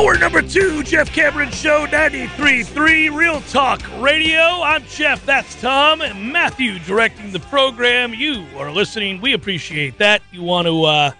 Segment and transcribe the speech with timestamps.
[0.00, 4.40] Hour number two, Jeff Cameron Show, 93.3 Real Talk Radio.
[4.40, 8.14] I'm Jeff, that's Tom, and Matthew directing the program.
[8.14, 9.20] You are listening.
[9.20, 10.22] We appreciate that.
[10.32, 11.10] You want to uh,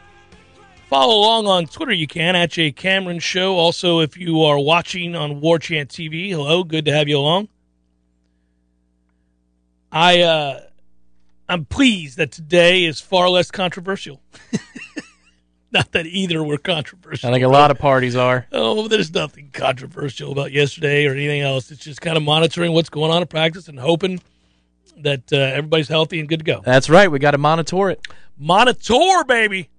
[0.89, 3.55] follow along on Twitter, you can, at J Cameron Show.
[3.59, 7.49] Also, if you are watching on War Chant TV, hello, good to have you along.
[9.93, 10.61] I, uh,
[11.51, 14.23] I'm pleased that today is far less controversial.
[15.73, 17.29] Not that either were controversial.
[17.29, 18.47] I think a lot of parties are.
[18.51, 21.71] Oh, there's nothing controversial about yesterday or anything else.
[21.71, 24.21] It's just kind of monitoring what's going on in practice and hoping
[24.99, 26.61] that uh, everybody's healthy and good to go.
[26.65, 27.11] That's right.
[27.11, 28.05] We got to monitor it.
[28.37, 29.71] Monitor, baby.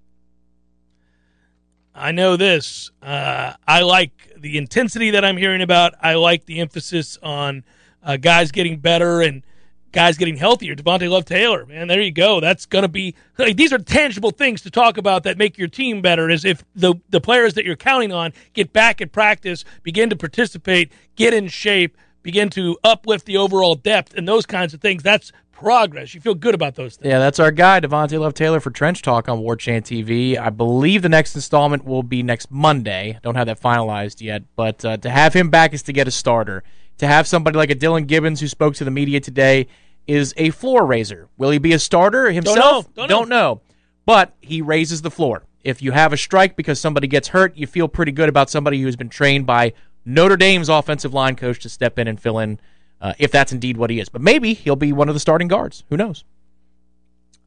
[1.94, 2.90] I know this.
[3.02, 5.94] Uh, I like the intensity that I'm hearing about.
[6.02, 7.66] I like the emphasis on
[8.02, 9.44] uh, guys getting better and
[9.92, 10.76] guys getting healthier.
[10.76, 12.40] Devontae Love Taylor, man, there you go.
[12.40, 15.68] That's going to be like, these are tangible things to talk about that make your
[15.68, 16.30] team better.
[16.30, 20.16] Is if the the players that you're counting on get back at practice, begin to
[20.16, 25.04] participate, get in shape, begin to uplift the overall depth, and those kinds of things.
[25.04, 26.14] That's progress.
[26.16, 27.10] You feel good about those things.
[27.10, 30.38] Yeah, that's our guy, Devontae Love Taylor for Trench Talk on War Chant TV.
[30.38, 33.20] I believe the next installment will be next Monday.
[33.22, 36.12] Don't have that finalized yet, but uh, to have him back is to get a
[36.12, 36.64] starter.
[37.00, 39.68] To have somebody like a Dillan Gibbons who spoke to the media today
[40.08, 41.30] is a floor raiser.
[41.38, 42.86] Will he be a starter himself?
[42.86, 43.08] Don't know.
[43.08, 43.10] Don't.
[43.10, 43.62] Don't know.
[44.06, 45.44] But he raises the floor.
[45.64, 48.82] If you have a strike because somebody gets hurt, you feel pretty good about somebody
[48.82, 49.74] who's been trained by
[50.06, 52.60] Notre Dame's offensive line coach to step in and fill in
[53.00, 54.10] uh, if that's indeed what he is.
[54.10, 55.84] But maybe he'll be one of the starting guards.
[55.90, 56.24] Who knows?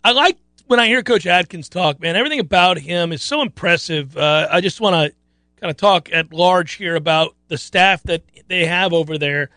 [0.03, 2.17] I like when I hear Coach Atkins talk, man.
[2.17, 4.17] Everything about him is so impressive.
[4.17, 5.17] Uh, I just want to
[5.65, 9.48] kind of talk at large here about the staff that they have over there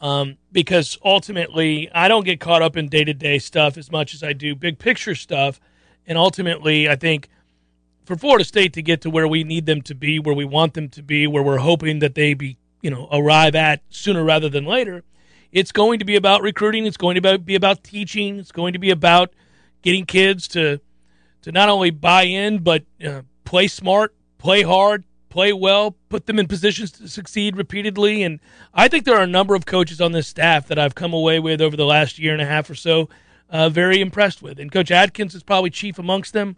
[0.00, 4.12] um, because ultimately I don't get caught up in day to day stuff as much
[4.12, 5.60] as I do big picture stuff.
[6.04, 7.28] And ultimately, I think
[8.04, 10.74] for Florida State to get to where we need them to be, where we want
[10.74, 14.48] them to be, where we're hoping that they be, you know, arrive at sooner rather
[14.48, 15.04] than later,
[15.52, 16.86] it's going to be about recruiting.
[16.86, 18.40] It's going to be about teaching.
[18.40, 19.32] It's going to be about
[19.82, 20.80] getting kids to
[21.42, 26.38] to not only buy in but uh, play smart, play hard, play well, put them
[26.38, 28.22] in positions to succeed repeatedly.
[28.22, 28.38] And
[28.74, 31.40] I think there are a number of coaches on this staff that I've come away
[31.40, 33.08] with over the last year and a half or so,
[33.48, 34.60] uh, very impressed with.
[34.60, 36.56] And Coach Atkins is probably chief amongst them.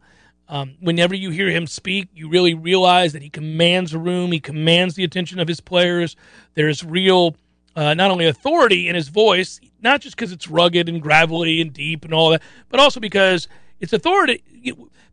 [0.48, 4.40] Um, whenever you hear him speak, you really realize that he commands a room, he
[4.40, 6.16] commands the attention of his players.
[6.54, 7.36] There's real
[7.76, 11.72] uh, not only authority in his voice, not just because it's rugged and gravelly and
[11.72, 13.46] deep and all that, but also because
[13.80, 14.42] it's authority.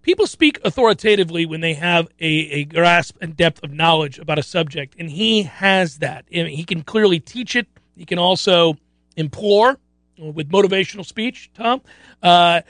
[0.01, 4.43] People speak authoritatively when they have a, a grasp and depth of knowledge about a
[4.43, 6.25] subject, and he has that.
[6.29, 7.67] he can clearly teach it.
[7.95, 8.75] He can also
[9.15, 9.77] implore
[10.17, 11.81] with motivational speech, Tom,
[12.21, 12.61] uh,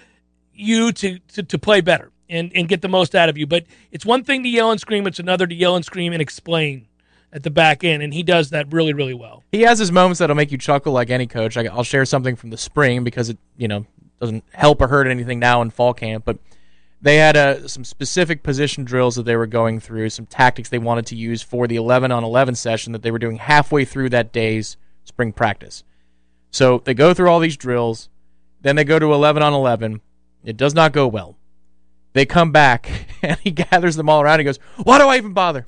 [0.54, 3.46] you to, to, to play better and, and get the most out of you.
[3.48, 6.22] But it's one thing to yell and scream, it's another to yell and scream and
[6.22, 6.88] explain
[7.34, 9.44] at the back end, and he does that really, really well.
[9.52, 11.56] He has his moments that'll make you chuckle, like any coach.
[11.56, 13.86] I, will share something from the spring because it, you know,
[14.20, 16.38] doesn't help or hurt anything now in fall camp, but
[17.02, 20.78] they had uh, some specific position drills that they were going through, some tactics they
[20.78, 24.10] wanted to use for the 11 on 11 session that they were doing halfway through
[24.10, 25.84] that day's spring practice.
[26.52, 28.10] So they go through all these drills,
[28.62, 30.02] then they go to 11 on 11.
[30.44, 31.38] It does not go well.
[32.14, 34.34] They come back, and he gathers them all around.
[34.34, 35.66] And he goes, "Why do I even bother?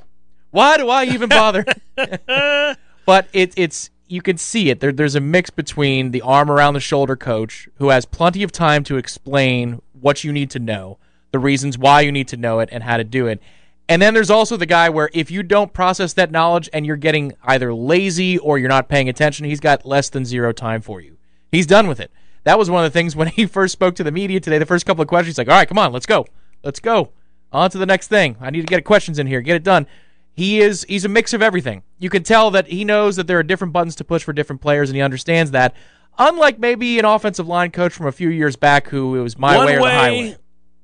[0.52, 1.66] Why do I even bother?
[3.06, 4.80] but it, it's you can see it.
[4.80, 8.52] There, there's a mix between the arm around the shoulder coach who has plenty of
[8.52, 11.00] time to explain what you need to know,
[11.34, 13.42] the reasons why you need to know it, and how to do it.
[13.90, 16.96] And then there's also the guy where if you don't process that knowledge and you're
[16.96, 21.02] getting either lazy or you're not paying attention, he's got less than zero time for
[21.02, 21.18] you.
[21.52, 22.10] He's done with it.
[22.46, 24.58] That was one of the things when he first spoke to the media today.
[24.58, 26.26] The first couple of questions, he's like, "All right, come on, let's go,
[26.64, 27.10] let's go,
[27.52, 28.38] on to the next thing.
[28.40, 29.88] I need to get questions in here, get it done."
[30.36, 31.84] he is he's a mix of everything.
[32.00, 34.62] You can tell that he knows that there are different buttons to push for different
[34.62, 35.76] players, and he understands that.
[36.18, 39.58] Unlike maybe an offensive line coach from a few years back, who it was my
[39.58, 40.38] One way or the highway,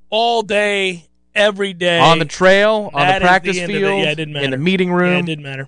[0.10, 4.42] all day, every day, on the trail, on the practice the field, Yeah, didn't in
[4.44, 4.58] the matter.
[4.58, 5.20] meeting Yeah, room.
[5.20, 5.68] it didn't matter.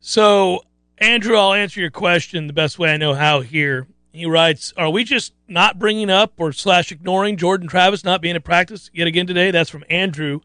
[0.00, 0.64] So,
[0.98, 3.86] Andrew, I'll answer your question the best way I know how here.
[4.12, 8.34] He writes, "Are we just not bringing up or slash ignoring Jordan Travis not being
[8.36, 10.40] at practice yet again today?" That's from Andrew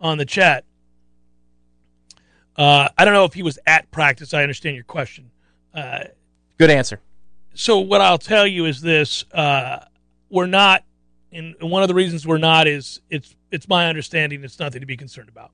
[0.00, 0.64] on the chat.
[2.56, 4.32] Uh, I don't know if he was at practice.
[4.32, 5.30] I understand your question.
[5.74, 6.04] Uh,
[6.58, 7.00] Good answer.
[7.54, 9.84] so what I'll tell you is this: uh,
[10.30, 10.84] we're not,
[11.32, 14.86] and one of the reasons we're not is it's it's my understanding it's nothing to
[14.86, 15.50] be concerned about.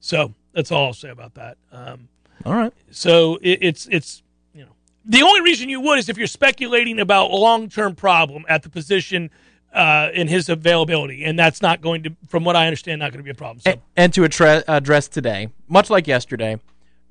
[0.00, 1.56] So that's all I'll say about that.
[1.72, 2.08] Um,
[2.44, 2.72] All right.
[2.90, 4.22] so it, it's it's
[4.54, 4.70] you know
[5.04, 8.62] the only reason you would is if you're speculating about a long term problem at
[8.62, 9.30] the position
[9.72, 13.18] uh, in his availability, and that's not going to, from what I understand, not going
[13.18, 13.60] to be a problem.
[13.60, 13.72] So.
[13.72, 16.58] And, and to address, address today, much like yesterday,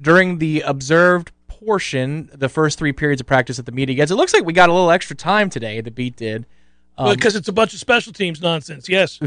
[0.01, 4.15] during the observed portion, the first three periods of practice at the media gets, it
[4.15, 5.81] looks like we got a little extra time today.
[5.81, 6.45] The beat did.
[6.97, 8.89] Um, because it's a bunch of special teams nonsense.
[8.89, 9.19] Yes.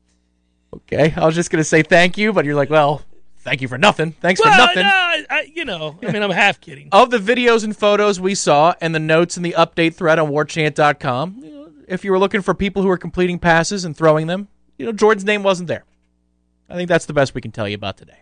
[0.74, 3.02] okay, I was just going to say thank you, but you're like, well,
[3.38, 4.12] thank you for nothing.
[4.12, 4.82] Thanks well, for nothing.
[4.82, 6.88] No, I, you know, I mean, I'm half kidding.
[6.90, 10.30] of the videos and photos we saw and the notes in the update thread on
[10.30, 14.48] warchant.com, if you were looking for people who were completing passes and throwing them,
[14.78, 15.84] you know, Jordan's name wasn't there.
[16.68, 18.18] I think that's the best we can tell you about today.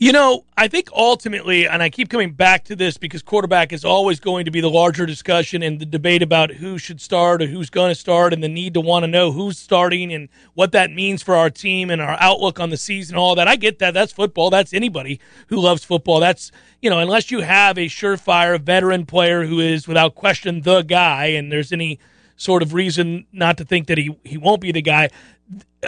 [0.00, 3.84] You know, I think ultimately, and I keep coming back to this because quarterback is
[3.84, 7.48] always going to be the larger discussion and the debate about who should start or
[7.48, 10.70] who's going to start and the need to want to know who's starting and what
[10.70, 13.48] that means for our team and our outlook on the season, all that.
[13.48, 13.92] I get that.
[13.92, 14.50] That's football.
[14.50, 15.18] That's anybody
[15.48, 16.20] who loves football.
[16.20, 20.82] That's, you know, unless you have a surefire veteran player who is without question the
[20.82, 21.98] guy and there's any
[22.38, 25.10] sort of reason not to think that he, he won't be the guy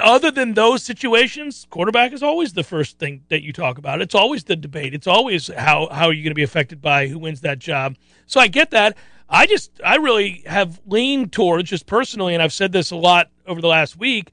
[0.00, 4.00] other than those situations, quarterback is always the first thing that you talk about.
[4.00, 4.94] It's always the debate.
[4.94, 7.96] It's always how how are you going to be affected by who wins that job.
[8.26, 8.96] So I get that.
[9.28, 13.30] I just I really have leaned towards just personally, and I've said this a lot
[13.46, 14.30] over the last week.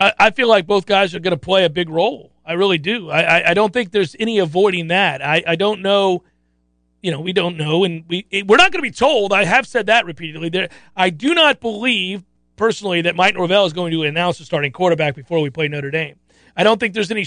[0.00, 2.32] I, I feel like both guys are going to play a big role.
[2.44, 3.08] I really do.
[3.10, 5.22] I, I, I don't think there's any avoiding that.
[5.22, 6.24] I, I don't know.
[7.02, 9.32] You know, we don't know, and we we're not going to be told.
[9.32, 10.48] I have said that repeatedly.
[10.48, 12.22] There, I do not believe
[12.56, 15.90] personally that Mike Norvell is going to announce a starting quarterback before we play Notre
[15.90, 16.16] Dame.
[16.56, 17.26] I don't think there's any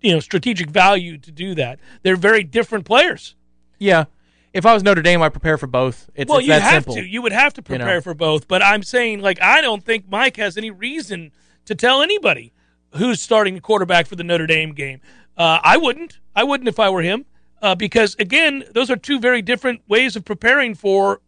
[0.00, 1.80] you know strategic value to do that.
[2.02, 3.34] They're very different players.
[3.78, 4.04] Yeah.
[4.52, 6.08] If I was Notre Dame, I'd prepare for both.
[6.14, 6.94] It's, well, it's you have simple.
[6.94, 7.02] to.
[7.04, 8.00] You would have to prepare You know.
[8.00, 8.48] for both.
[8.48, 11.32] But I'm saying, like, I don't think Mike has any reason
[11.66, 12.54] to tell anybody
[12.92, 15.00] who's starting the quarterback for the Notre Dame game.
[15.36, 16.20] Uh, I wouldn't.
[16.34, 17.26] I wouldn't if I were him,
[17.62, 21.20] uh, because again, those are two very different ways of preparing for,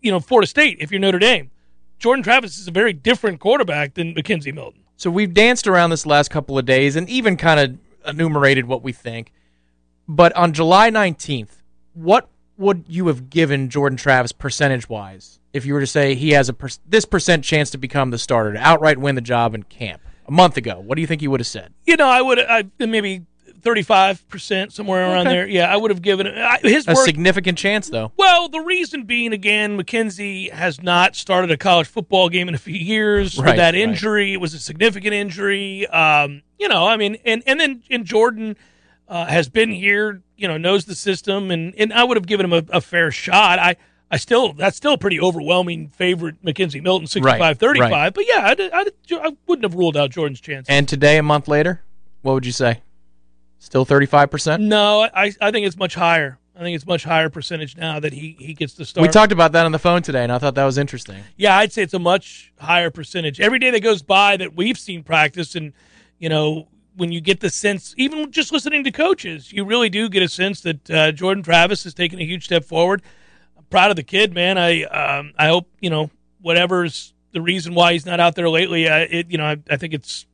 [0.00, 0.78] you know, Florida State.
[0.80, 1.50] If you're Notre Dame,
[1.98, 4.80] Jordan Travis is a very different quarterback than McKenzie Milton.
[4.96, 7.78] So we've danced around this last couple of days and even kind of
[8.08, 9.32] enumerated what we think.
[10.08, 11.62] But on July 19th,
[11.94, 16.30] what would you have given Jordan Travis percentage wise if you were to say he
[16.30, 19.54] has a per- this percent chance to become the starter, to outright win the job
[19.54, 20.02] in camp?
[20.26, 21.74] A month ago, what do you think he would have said?
[21.84, 23.22] You know, I would I maybe.
[23.62, 25.36] 35% somewhere around Okay.
[25.36, 25.46] there.
[25.46, 28.12] Yeah, I would have given it his A work significant chance, though.
[28.16, 32.58] Well, the reason being, again, McKenzie has not started a college football game in a
[32.58, 33.82] few years Right, with that right.
[33.82, 34.32] injury.
[34.32, 35.86] It was a significant injury.
[35.88, 38.56] Um, you know, I mean, and and then and Jordan
[39.08, 40.22] uh, has been here.
[40.36, 43.10] You know, knows the system, and and I would have given him a, a fair
[43.10, 43.58] shot.
[43.58, 43.76] I.
[44.10, 48.12] I still that's still a pretty overwhelming favorite McKenzie Milton 65 35 right.
[48.12, 50.68] but yeah I'd, I'd, I wouldn't have ruled out Jordan's chance.
[50.68, 51.80] And today, a month later,
[52.20, 52.82] what would you say?
[53.62, 54.60] Still 35%?
[54.60, 56.38] no, I I think it's much higher.
[56.56, 59.02] I think it's much higher percentage now that he he gets to start.
[59.02, 61.22] We talked about that on the phone today, and I thought that was interesting.
[61.36, 63.40] Yeah, I'd say it's a much higher percentage.
[63.40, 65.72] Every day that goes by that we've seen practice, and
[66.18, 66.66] you know,
[66.96, 70.28] when you get the sense, even just listening to coaches, you really do get a
[70.28, 73.00] sense that uh, Jordan Travis has taken a huge step forward.
[73.56, 74.58] I'm proud of the kid, man.
[74.58, 76.10] I um, I hope you know
[76.40, 78.88] whatever's the reason why he's not out there lately.
[78.88, 80.26] I, it, you know, I, I think it's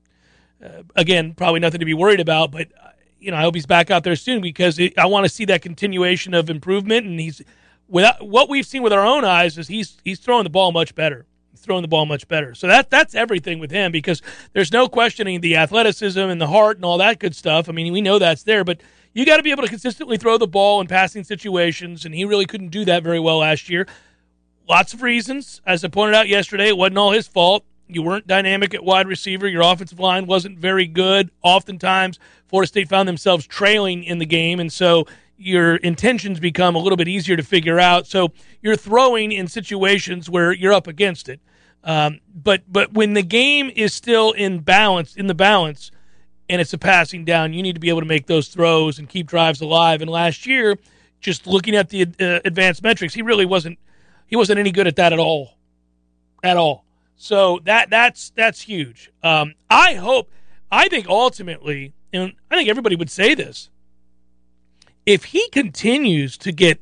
[0.64, 2.88] uh, again probably nothing to be worried about, but uh,
[3.20, 5.44] you know, I hope he's back out there soon because it, I want to see
[5.46, 7.06] that continuation of improvement.
[7.06, 7.42] And he's
[7.88, 10.94] without what we've seen with our own eyes is he's he's throwing the ball much
[10.94, 11.26] better.
[11.50, 12.54] He's throwing the ball much better.
[12.54, 14.22] So that that's everything with him because
[14.52, 17.68] there's no questioning the athleticism and the heart and all that good stuff.
[17.68, 18.80] I mean, we know that's there, but
[19.14, 22.24] you got to be able to consistently throw the ball in passing situations, and he
[22.24, 23.86] really couldn't do that very well last year.
[24.68, 27.64] Lots of reasons, as I pointed out yesterday, it wasn't all his fault.
[27.88, 29.48] You weren't dynamic at wide receiver.
[29.48, 31.30] Your offensive line wasn't very good.
[31.42, 35.06] Oftentimes, Florida State found themselves trailing in the game, and so
[35.38, 38.06] your intentions become a little bit easier to figure out.
[38.06, 41.40] So you're throwing in situations where you're up against it.
[41.84, 45.90] Um, but but when the game is still in balance, in the balance,
[46.50, 49.08] and it's a passing down, you need to be able to make those throws and
[49.08, 50.02] keep drives alive.
[50.02, 50.76] And last year,
[51.20, 53.78] just looking at the uh, advanced metrics, he really wasn't
[54.26, 55.54] he wasn't any good at that at all,
[56.42, 56.84] at all.
[57.18, 59.10] So that that's that's huge.
[59.22, 60.30] Um, I hope.
[60.70, 63.70] I think ultimately, and I think everybody would say this.
[65.04, 66.80] If he continues to get,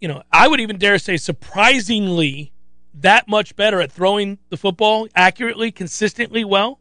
[0.00, 2.52] you know, I would even dare say surprisingly
[2.94, 6.78] that much better at throwing the football accurately, consistently well,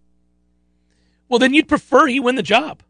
[1.30, 2.84] well, then you'd prefer he win the job.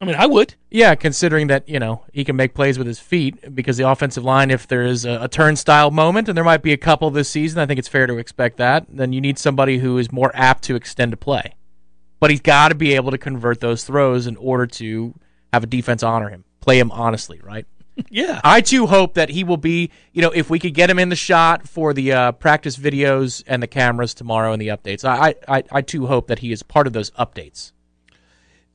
[0.00, 0.54] I mean, I would.
[0.70, 4.24] Yeah, considering that, you know, he can make plays with his feet because the offensive
[4.24, 7.28] line, if there is a, a turnstile moment, and there might be a couple this
[7.28, 10.30] season, I think it's fair to expect that, then you need somebody who is more
[10.34, 11.54] apt to extend a play.
[12.18, 15.14] But he's got to be able to convert those throws in order to
[15.52, 17.66] have a defense honor him, play him honestly, right?
[18.08, 18.40] Yeah.
[18.42, 21.10] I too hope that he will be, you know, if we could get him in
[21.10, 25.04] the shot for the uh, practice videos and the cameras tomorrow and the updates.
[25.04, 27.72] I, I, I too hope that he is part of those updates.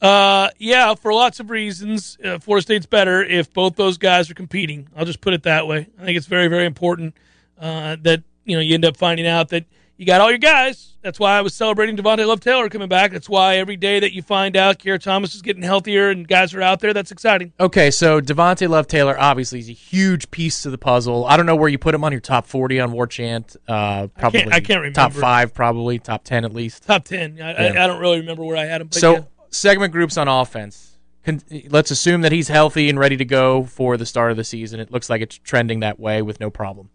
[0.06, 4.36] Uh, yeah, for lots of reasons, uh, Florida State's better if both those guys are
[4.36, 4.88] competing.
[4.96, 5.88] I'll just put it that way.
[6.00, 7.16] I think it's very, very important
[7.60, 9.66] uh, that you know you end up finding out that
[9.98, 10.94] you got all your guys.
[11.02, 13.12] That's why I was celebrating Devontae Love Taylor coming back.
[13.12, 16.54] That's why every day that you find out Keir Thomas is getting healthier and guys
[16.54, 17.54] are out there, that's exciting.
[17.60, 21.26] Okay, so Devontae Love Taylor obviously is a huge piece to the puzzle.
[21.26, 23.56] I don't know where you put him on your top forty on War Chant.
[23.68, 24.96] Uh, probably I can't, I can't remember.
[24.96, 26.84] top five, probably top ten at least.
[26.84, 27.40] Top ten.
[27.42, 27.80] I, yeah.
[27.80, 28.92] I, I don't really remember where I had him.
[28.92, 29.22] so yeah.
[29.56, 30.98] Segment groups on offense.
[31.24, 34.44] Con- let's assume that he's healthy and ready to go for the start of the
[34.44, 34.80] season.
[34.80, 36.90] It looks like it's trending that way with no problem.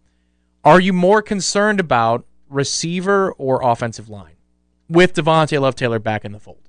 [0.64, 4.36] Are you more concerned about receiver or offensive line
[4.88, 6.68] with Devontae Love Taylor back in the fold?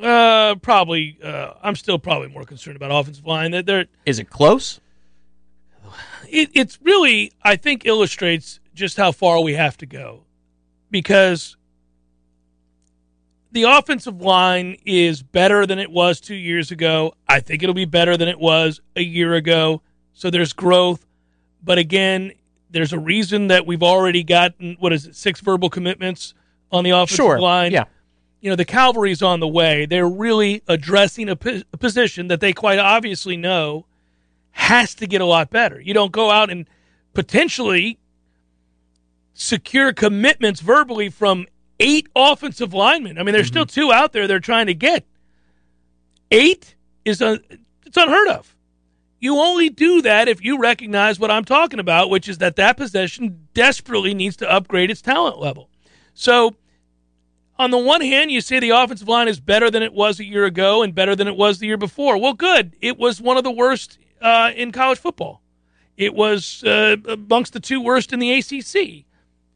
[0.00, 1.18] Uh, probably.
[1.22, 3.52] Uh, I'm still probably more concerned about offensive line.
[3.52, 4.80] That they're, Is it close?
[6.28, 10.24] it, it's really, I think, illustrates just how far we have to go,
[10.90, 11.56] because
[13.52, 17.14] the offensive line is better than it was two years ago.
[17.28, 19.82] I think it'll be better than it was a year ago.
[20.12, 21.06] So there's growth,
[21.62, 22.32] but again,
[22.70, 26.34] there's a reason that we've already gotten what is it, six verbal commitments
[26.72, 27.40] on the offensive Sure.
[27.40, 27.72] line.
[27.72, 27.84] Yeah.
[28.40, 29.86] you know the cavalry's on the way.
[29.86, 33.86] They're really addressing a, po- a position that they quite obviously know
[34.52, 35.80] has to get a lot better.
[35.80, 36.66] You don't go out and
[37.14, 37.98] potentially
[39.34, 41.46] secure commitments verbally from
[41.80, 43.18] eight offensive linemen.
[43.18, 45.04] I mean, there's still two out there they're trying to get.
[46.30, 47.40] Eight is a,
[47.84, 48.56] it's unheard of.
[49.18, 52.76] You only do that if you recognize what I'm talking about, which is that that
[52.76, 55.70] possession desperately needs to upgrade its talent level.
[56.14, 56.54] So,
[57.58, 60.24] on the one hand, you say the offensive line is better than it was a
[60.24, 62.18] year ago and better than it was the year before.
[62.18, 62.76] Well, good.
[62.82, 65.40] It was one of the worst uh, in college football.
[65.96, 69.06] It was uh, amongst the two worst in the ACC.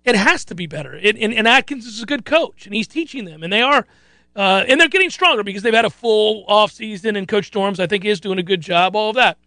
[0.04, 0.95] It has to be better.
[0.95, 3.87] It, and, and Atkins is a good coach, and he's teaching them, and they are,
[4.35, 7.78] uh, and they're getting stronger because they've had a full off season, and Coach Storms,
[7.78, 8.97] I think, is doing a good job.
[8.97, 9.38] All of that,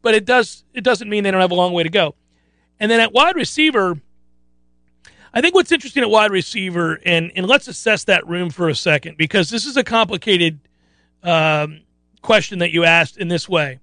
[0.00, 2.14] but it does it doesn't mean they don't have a long way to go.
[2.80, 4.00] And then at wide receiver,
[5.34, 8.74] I think what's interesting at wide receiver, and and let's assess that room for a
[8.74, 10.60] second because this is a complicated
[11.22, 11.80] um,
[12.22, 13.80] question that you asked in this way.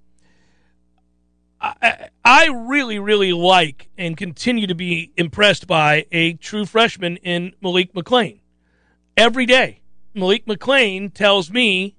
[2.24, 7.93] I, really, really like and continue to be impressed by a true freshman in Malik
[7.93, 8.39] McClain.
[9.17, 9.81] Every day,
[10.13, 11.95] Malik McClain tells me,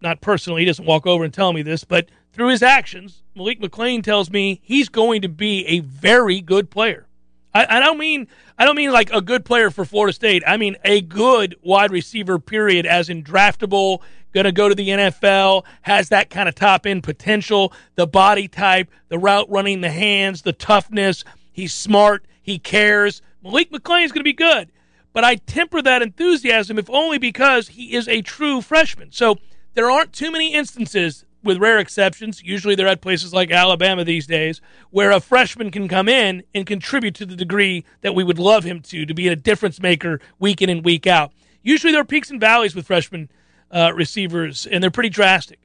[0.00, 3.60] not personally, he doesn't walk over and tell me this, but through his actions, Malik
[3.60, 7.06] McClain tells me he's going to be a very good player.
[7.54, 8.26] I, I don't mean
[8.58, 10.42] I don't mean like a good player for Florida State.
[10.46, 12.38] I mean a good wide receiver.
[12.38, 12.86] Period.
[12.86, 17.04] As in draftable, going to go to the NFL, has that kind of top end
[17.04, 21.24] potential, the body type, the route running, the hands, the toughness.
[21.52, 22.26] He's smart.
[22.42, 23.22] He cares.
[23.42, 24.72] Malik McClain is going to be good,
[25.12, 29.12] but I temper that enthusiasm if only because he is a true freshman.
[29.12, 29.36] So
[29.74, 34.26] there aren't too many instances with rare exceptions, usually they're at places like Alabama these
[34.26, 34.60] days,
[34.90, 38.64] where a freshman can come in and contribute to the degree that we would love
[38.64, 41.32] him to, to be a difference maker week in and week out.
[41.62, 43.30] Usually there are peaks and valleys with freshman
[43.70, 45.58] uh, receivers, and they're pretty drastic.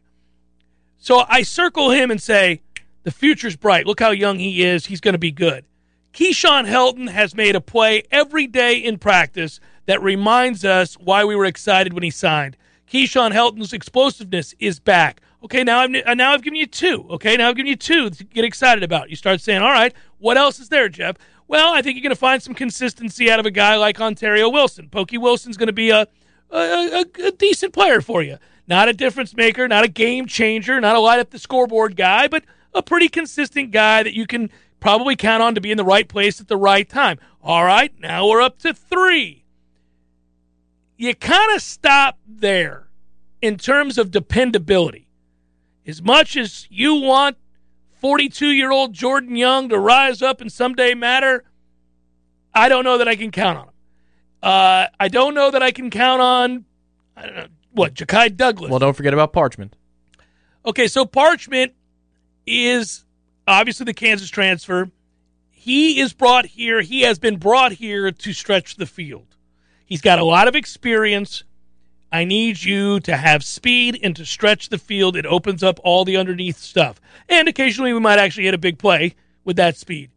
[0.97, 2.61] So I circle him and say,
[3.03, 3.87] the future's bright.
[3.87, 4.85] Look how young he is.
[4.85, 5.65] He's going to be good.
[6.13, 11.35] Keyshawn Helton has made a play every day in practice that reminds us why we
[11.35, 12.57] were excited when he signed.
[12.91, 15.21] Keyshawn Helton's explosiveness is back.
[15.43, 17.05] Okay, now I've uh, now I've given you two.
[17.11, 19.09] Okay, now I've given you two to get excited about.
[19.09, 21.15] You start saying, "All right, what else is there, Jeff?"
[21.47, 24.49] Well, I think you're going to find some consistency out of a guy like Ontario
[24.49, 24.89] Wilson.
[24.89, 26.07] Pokey Wilson's going to be a
[26.51, 28.37] a, a a, decent player for you.
[28.67, 32.27] Not a difference maker, not a game changer, not a light up the scoreboard guy,
[32.27, 32.43] but
[32.73, 36.07] a pretty consistent guy that you can probably count on to be in the right
[36.07, 37.17] place at the right time.
[37.41, 39.45] All right, now we're up to three.
[40.97, 42.89] You kind of stop there
[43.41, 45.08] in terms of dependability.
[45.89, 47.35] As much as you want
[47.99, 51.43] 42 year old Jordan Young to rise up and someday matter,
[52.53, 53.73] I don't know that I can count on him.
[54.41, 56.65] Uh, I don't know that I can count on,
[57.17, 58.69] I don't know, what, Ja'Khi Douglas.
[58.69, 59.75] Well, don't forget about Parchment.
[60.65, 61.73] Okay, so Parchment
[62.45, 63.03] is
[63.47, 64.89] obviously the Kansas transfer.
[65.49, 69.35] He is brought here, he has been brought here to stretch the field.
[69.85, 71.43] He's got a lot of experience.
[72.11, 75.15] I need you to have speed and to stretch the field.
[75.15, 76.99] It opens up all the underneath stuff.
[77.27, 80.09] And occasionally we might actually hit a big play with that speed.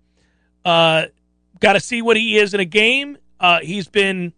[0.65, 1.07] Uh,
[1.61, 3.19] got to see what he is in a game.
[3.39, 4.33] Uh, he's been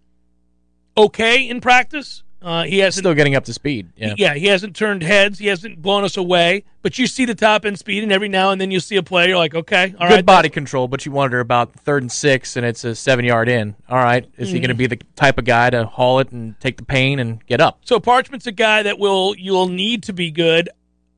[0.96, 2.23] okay in practice.
[2.44, 3.88] Uh, he hasn't Still getting up to speed.
[3.96, 4.14] Yeah.
[4.18, 5.38] yeah, he hasn't turned heads.
[5.38, 6.64] He hasn't blown us away.
[6.82, 9.02] But you see the top end speed, and every now and then you see a
[9.02, 9.28] play.
[9.28, 12.56] You're like, okay, all Good right, body control, but you wonder about third and six,
[12.58, 13.74] and it's a seven yard in.
[13.88, 16.60] All right, is he going to be the type of guy to haul it and
[16.60, 17.78] take the pain and get up?
[17.86, 20.68] So Parchment's a guy that will you'll need to be good,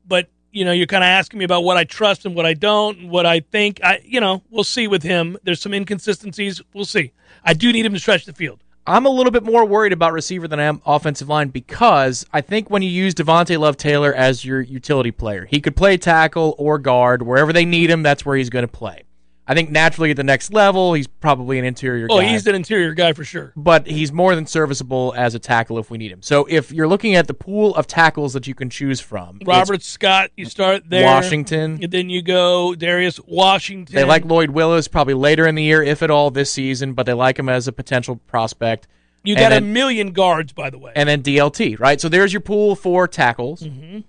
[0.07, 2.53] but you know you're kind of asking me about what I trust and what I
[2.53, 3.81] don't, and what I think.
[3.83, 5.37] I you know we'll see with him.
[5.43, 6.61] There's some inconsistencies.
[6.73, 7.11] We'll see.
[7.43, 8.63] I do need him to stretch the field.
[8.89, 12.39] I'm a little bit more worried about receiver than I am offensive line because I
[12.39, 16.55] think when you use Devontae Love Taylor as your utility player, he could play tackle
[16.57, 18.01] or guard wherever they need him.
[18.01, 19.03] That's where he's going to play.
[19.49, 22.25] I think naturally at the next level, he's probably an interior Oh, guy.
[22.27, 23.53] he's an interior guy for sure.
[23.55, 26.21] but he's more than serviceable as a tackle if we need him.
[26.21, 29.81] So if you're looking at the pool of tackles that you can choose from, Robert
[29.83, 31.05] Scott, you start there.
[31.05, 31.79] Washington.
[31.81, 33.95] And then you go Darius Washington.
[33.95, 37.05] They like Lloyd Willis probably later in the year, if at all, this season, but
[37.05, 38.87] they like him as a potential prospect.
[39.23, 40.91] you got a million guards, by the way.
[40.95, 42.01] And then DLT, right?
[42.01, 43.61] So there's your pool for tackles.
[43.61, 43.99] Mm-hmm.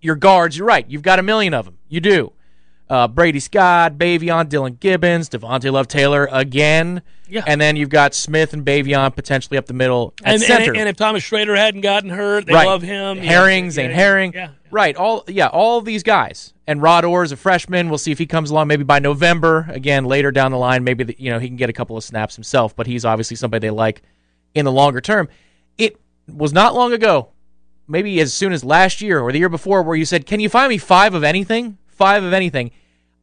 [0.00, 0.84] Your guards, you're right.
[0.88, 1.78] You've got a million of them.
[1.88, 2.32] You do.
[2.90, 7.02] Uh, Brady Scott, Baveon, Dillan Gibbons, Devontae Love Taylor again.
[7.28, 7.44] Yeah.
[7.46, 10.70] And then you've got Smith and Baveon potentially up the middle at and, center.
[10.70, 12.66] and, and if Thomas Shrader hadn't gotten hurt, they right.
[12.66, 13.18] love him.
[13.18, 14.32] Herring, Yeah, Zane yeah, Herring.
[14.32, 14.48] Yeah.
[14.70, 14.96] Right.
[14.96, 16.54] All yeah, all these guys.
[16.66, 17.88] And Rod Orr is a freshman.
[17.88, 19.66] We'll see if he comes along maybe by November.
[19.70, 22.04] Again, later down the line, maybe the, you know he can get a couple of
[22.04, 22.74] snaps himself.
[22.76, 24.02] But he's obviously somebody they like
[24.54, 25.28] in the longer term.
[25.76, 27.30] It was not long ago,
[27.86, 30.48] maybe as soon as last year or the year before, where you said, "Can you
[30.48, 31.78] find me five of anything?
[31.98, 32.70] Five of anything."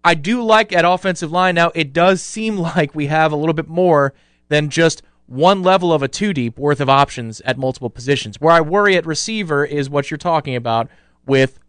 [0.05, 1.71] I do like at offensive line now.
[1.73, 4.13] It does seem like we have a little bit more
[4.49, 8.39] than just one level of a two deep worth of options at multiple positions.
[8.39, 10.87] Where I worry at receiver is what you're talking about
[11.25, 11.59] with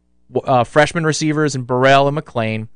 [0.45, 2.69] uh, freshman receivers and Burrell and McClain.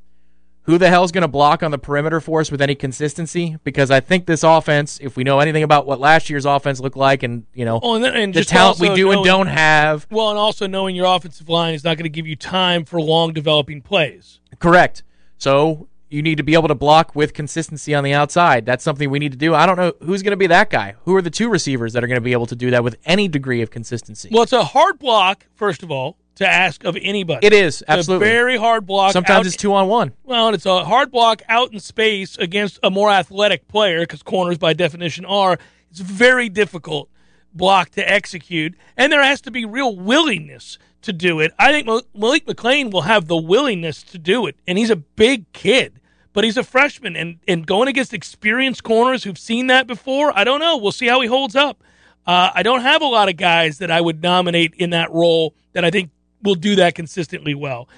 [0.71, 3.57] Who the hell's going to block on the perimeter for us with any consistency?
[3.65, 6.97] Because I think this offense, if we know anything about what last year's offense looked
[6.97, 9.49] like, and you know Oh, and, then, and the just talent we do and don't
[9.49, 12.85] have, Well, and also knowing your offensive line is not going to give you time
[12.85, 14.39] for long developing plays.
[14.61, 15.03] Correct.
[15.39, 18.65] So you need to be able to block with consistency on the outside.
[18.65, 19.57] That's something we need to do.
[19.57, 20.95] I don't know who's going to be that guy.
[21.05, 22.97] Who are the two receivers that are going to be able to do that with
[23.05, 24.29] any degree of consistency?
[24.31, 27.47] Well, it's a hard block, first of all, to ask of anybody.
[27.47, 28.29] it is It's a absolutely.
[28.29, 29.13] very hard block.
[29.13, 30.13] Sometimes out- it's two on one.
[30.25, 34.23] Well, and it's a hard block out in space against a more athletic player because
[34.23, 35.59] corners, by definition, are.
[35.91, 37.09] It's very difficult
[37.53, 41.53] block to execute, and there has to be real willingness to do it.
[41.59, 45.51] I think Malik McClain will have the willingness to do it, and he's a big
[45.53, 45.99] kid,
[46.33, 50.45] but he's a freshman, and, and going against experienced corners who've seen that before, I
[50.45, 50.77] don't know.
[50.77, 51.83] We'll see how he holds up.
[52.27, 55.55] Uh, I don't have a lot of guys that I would nominate in that role
[55.73, 56.11] that I think
[56.43, 57.89] will do that consistently well.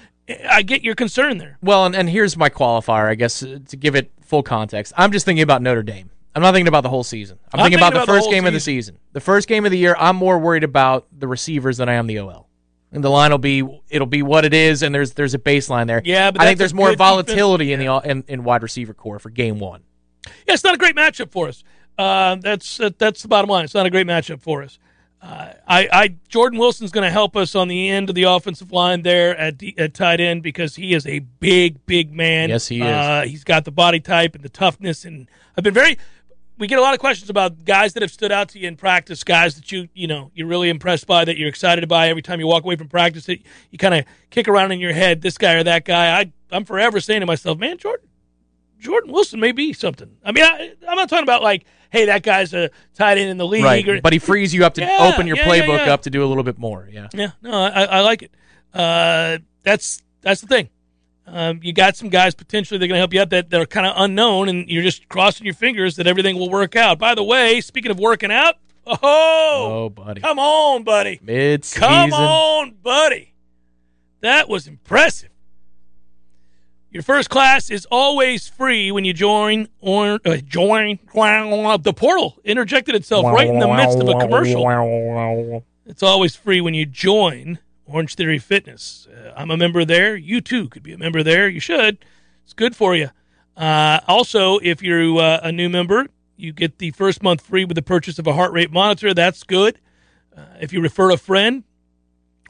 [0.49, 1.57] I get your concern there.
[1.61, 4.93] Well, and, and here's my qualifier, I guess, uh, to give it full context.
[4.95, 6.09] I'm just thinking about Notre Dame.
[6.35, 7.37] I'm not thinking about the whole season.
[7.51, 8.97] I'm, I'm thinking, thinking about, about the the first whole game of the season.
[9.11, 12.07] The first game of the year, I'm more worried about the receivers than I am
[12.07, 12.47] the OL.
[12.91, 15.87] And the line will be it'll be what it is, and there's there's a baseline
[15.87, 16.01] there.
[16.05, 19.31] Yeah, but I think there's more volatility in the in, in wide receiver corps for
[19.31, 19.81] game one.
[20.47, 21.63] Yeah, it's not a great matchup for us.
[21.97, 23.65] Uh, that's that's the bottom line.
[23.65, 24.77] It's not a great matchup for us.
[25.23, 28.73] Uh, I, I Jordan Wilson's going to help us on the end of the offensive
[28.73, 32.49] line there at, at tight end because he is a big, big man.
[32.49, 32.83] Yes, he is.
[32.83, 35.97] Uh, he's got the body type and the toughness, and I've been very.
[36.57, 38.75] We get a lot of questions about guys that have stood out to you in
[38.75, 42.21] practice, guys that you you know you're really impressed by, that you're excited by every
[42.21, 43.25] time you walk away from practice.
[43.27, 43.39] That
[43.71, 46.19] you kind of kick around in your head, this guy or that guy.
[46.19, 48.07] I I'm forever saying to myself, man, Jordan,
[48.77, 50.17] Jordan Wilson may be something.
[50.23, 53.37] I mean, I, I'm not talking about like, hey, that guy's a tight end in
[53.37, 53.63] the league.
[53.63, 55.93] Right, Or, but he frees you up to Yeah, open your yeah, playbook yeah.
[55.93, 56.89] up to do a little bit more.
[56.91, 58.31] Yeah, yeah, no, I, I like it.
[58.73, 60.69] Uh, that's that's the thing.
[61.25, 63.61] Um, you got some guys potentially that are going to help you out that, that
[63.61, 66.99] are kind of unknown, and you're just crossing your fingers that everything will work out.
[66.99, 72.11] By the way, speaking of working out, oh, oh, buddy, come on, buddy, mid come
[72.11, 73.35] on, buddy,
[74.21, 75.29] that was impressive.
[76.93, 82.93] Your first class is always free when you join or uh, join the portal interjected
[82.93, 85.65] itself right in the midst of a commercial.
[85.87, 89.07] It's always free when you join Orange Theory Fitness.
[89.07, 90.15] Uh, I'm a member there.
[90.15, 91.49] You too could be a member there.
[91.49, 91.97] You should.
[92.43, 93.09] It's good for you.
[93.57, 96.05] Uh, also, if you're uh, a new member,
[96.37, 99.15] you get the first month free with the purchase of a heart rate monitor.
[99.15, 99.79] That's good.
[100.37, 101.63] Uh, if you refer a friend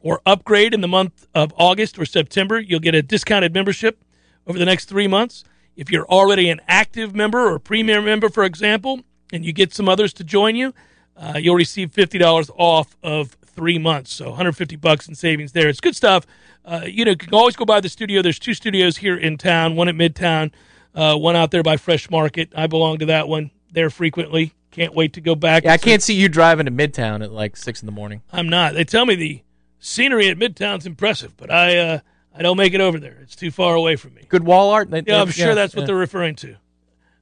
[0.01, 4.03] or upgrade in the month of August or September, you'll get a discounted membership
[4.47, 5.43] over the next three months.
[5.75, 9.01] If you're already an active member or premier member, for example,
[9.31, 10.73] and you get some others to join you,
[11.17, 14.11] uh, you'll receive fifty dollars off of three months.
[14.11, 15.69] So 150 bucks in savings there.
[15.69, 16.25] It's good stuff.
[16.65, 18.21] Uh, you know, you can always go by the studio.
[18.21, 19.75] There's two studios here in town.
[19.75, 20.51] One at Midtown,
[20.95, 22.51] uh, one out there by Fresh Market.
[22.55, 24.53] I belong to that one there frequently.
[24.71, 25.65] Can't wait to go back.
[25.65, 28.21] Yeah, I can't see you driving to Midtown at like six in the morning.
[28.31, 28.73] I'm not.
[28.73, 29.41] They tell me the
[29.79, 31.99] scenery at Midtown's impressive, but I uh,
[32.35, 33.19] I don't make it over there.
[33.21, 34.23] It's too far away from me.
[34.27, 34.89] Good wall art.
[34.89, 35.87] They- Yeah, I'm sure that's what yeah.
[35.87, 36.55] they're referring to.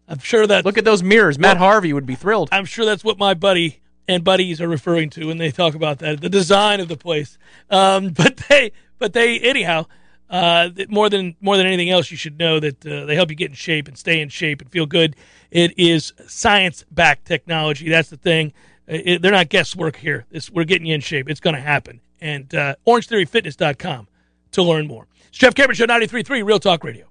[0.08, 1.38] I'm sure that Look at those mirrors.
[1.38, 2.50] Matt Well- Harvey would be thrilled.
[2.52, 6.00] I'm sure that's what my buddy and buddies are referring to when they talk about
[6.00, 7.38] that, the design of the place.
[7.69, 9.86] Um, but they, but they, anyhow,
[10.30, 13.36] uh, more than more than anything else, you should know that uh, they help you
[13.36, 15.15] get in shape and stay in shape and feel good.
[15.50, 17.89] It is science-backed technology.
[17.89, 18.54] That's the thing.
[18.88, 20.26] It, they're not guesswork here.
[20.32, 21.30] It's, we're getting you in shape.
[21.30, 22.00] It's going to happen.
[22.21, 24.08] And uh, OrangeTheoryFitness.com
[24.51, 25.07] to learn more.
[25.29, 27.11] It's Jeff Cameron Show, 93.3 Real Talk Radio.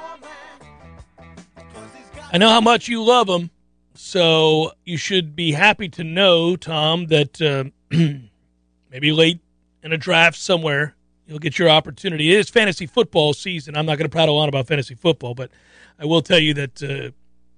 [2.31, 3.51] I know how much you love them,
[3.93, 7.65] so you should be happy to know, Tom, that uh,
[8.91, 9.41] maybe late
[9.83, 10.95] in a draft somewhere
[11.31, 12.33] you'll get your opportunity.
[12.33, 13.77] It is fantasy football season.
[13.77, 15.49] I'm not going to prattle on about fantasy football, but
[15.97, 17.11] I will tell you that uh,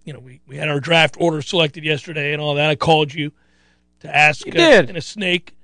[0.05, 2.69] you know we, we had our draft order selected yesterday and all that.
[2.69, 3.31] I called you
[4.01, 4.89] to ask You uh, did.
[4.89, 5.55] in a snake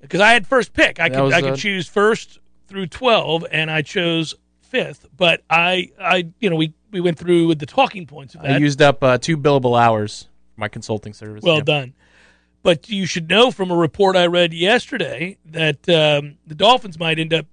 [0.00, 1.00] because I had first pick.
[1.00, 5.06] I That could I could choose first through twelve, and I chose fifth.
[5.16, 8.52] But I I you know we we went through with the talking points of that.
[8.52, 11.42] I used up uh, two billable hours for my consulting service.
[11.42, 11.62] Well Yeah.
[11.64, 11.94] done.
[12.62, 17.18] But you should know from a report I read yesterday that um, the Dolphins might
[17.18, 17.46] end up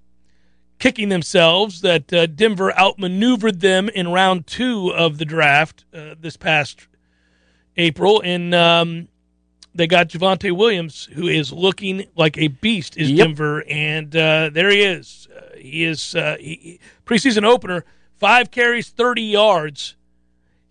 [0.79, 6.35] kicking themselves, that uh, Denver outmaneuvered them in round two of the draft uh, this
[6.35, 6.87] past
[7.77, 8.21] April.
[8.25, 9.07] And um,
[9.75, 13.27] they got Javonte Williams, who is looking like a beast, is Yep.
[13.27, 13.63] Denver.
[13.69, 15.27] And uh, there he is.
[15.35, 17.85] Uh, he is uh, he, he- preseason opener,
[18.19, 19.95] five carries, 30 yards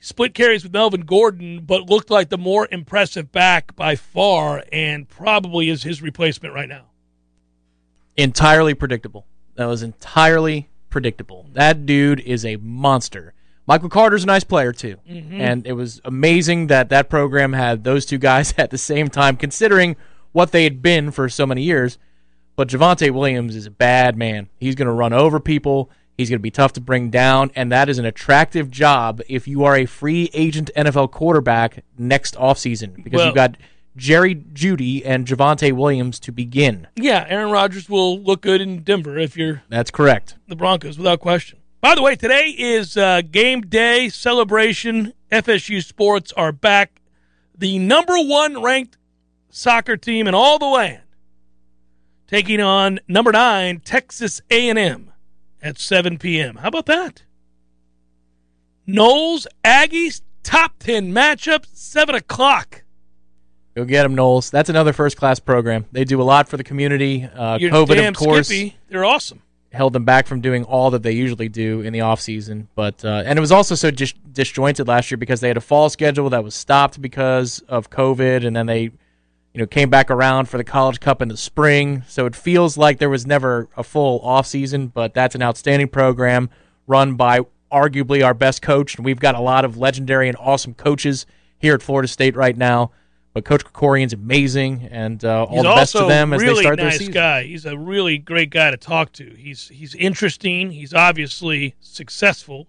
[0.03, 5.09] split carries with Melvin Gordon, but looked like the more impressive back by far, and
[5.09, 6.87] probably is his replacement right now.
[8.15, 9.27] entirely predictable.
[9.55, 11.47] That was entirely predictable.
[11.53, 13.33] That dude is a monster.
[13.67, 15.41] Michael Carter's a nice player too, mm-hmm.
[15.41, 19.37] and it was amazing that that program had those two guys at the same time,
[19.37, 19.97] considering
[20.33, 21.97] what they had been for so many years.
[22.55, 24.51] But Javonte Williams is a bad man.
[24.59, 25.91] He's going to run over people.
[26.19, 29.49] He's going to be tough to bring down, and that is an attractive job if
[29.49, 33.57] you are a free agent NFL quarterback next offseason because Well- you've got
[33.97, 36.87] Jerry Jeudy and Javonte Williams to begin.
[36.97, 40.37] Yeah, Aaron Rodgers will look good in Denver if you're That's correct.
[40.49, 41.59] the Broncos, without question.
[41.83, 45.13] By the way, today is uh, game day celebration.
[45.31, 47.01] FSU sports are back.
[47.57, 48.97] The number one ranked
[49.51, 51.03] soccer team in all the land,
[52.27, 55.12] taking on number nine Texas A&M
[55.63, 56.57] at 7 p.m.
[56.57, 57.23] How about that?
[58.87, 62.83] Noles Aggies top 10 matchup, 7 o'clock.
[63.75, 64.51] Go get them, Noles.
[64.51, 65.87] That's another first class program.
[65.93, 67.25] They do a lot for the community.
[67.25, 68.77] Uh, You're COVID, of course, Skippy.
[68.91, 69.41] They're awesome.
[69.73, 72.67] held them back from doing all that they usually do in the offseason.
[72.75, 75.63] But uh, and it was also so dis- disjointed last year because they had a
[75.63, 78.91] fall schedule that was stopped because of COVID, and then they,
[79.55, 82.05] you know, came back around for the College Cup in the spring.
[82.09, 84.93] So it feels like there was never a full offseason.
[84.93, 86.51] But that's an outstanding program
[86.87, 90.75] run by arguably our best coach, and we've got a lot of legendary and awesome
[90.75, 91.27] coaches
[91.59, 92.93] here at Florida State right now.
[93.35, 96.57] But Coach Krikorian's amazing, and uh, all He's the best also to them as really
[96.57, 97.15] they start their nice season.
[97.15, 97.45] guy.
[97.45, 99.35] He's a really great guy to talk to.
[99.39, 100.71] He's he's interesting.
[100.71, 102.69] He's obviously successful,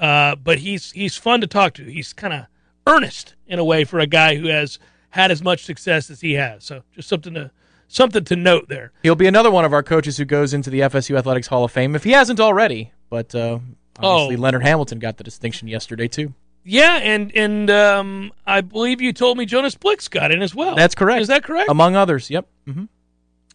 [0.00, 1.84] uh, but he's he's fun to talk to.
[1.84, 2.46] He's kind of
[2.88, 6.34] earnest in a way for a guy who has had as much success as he
[6.34, 6.64] has.
[6.64, 7.50] So just something to
[7.88, 8.92] something to note there.
[9.02, 11.72] He'll be another one of our coaches who goes into the FSU Athletics Hall of
[11.72, 12.92] Fame if he hasn't already.
[13.08, 13.58] But uh,
[13.98, 14.40] obviously, Oh.
[14.40, 16.32] Leonard Hamilton got the distinction yesterday too.
[16.62, 20.74] Yeah, and and um, I believe you told me Jonas Blixt got in as well.
[20.76, 21.22] That's correct.
[21.22, 21.70] Is that correct?
[21.70, 22.46] Among others, yep.
[22.68, 22.84] Mm-hmm.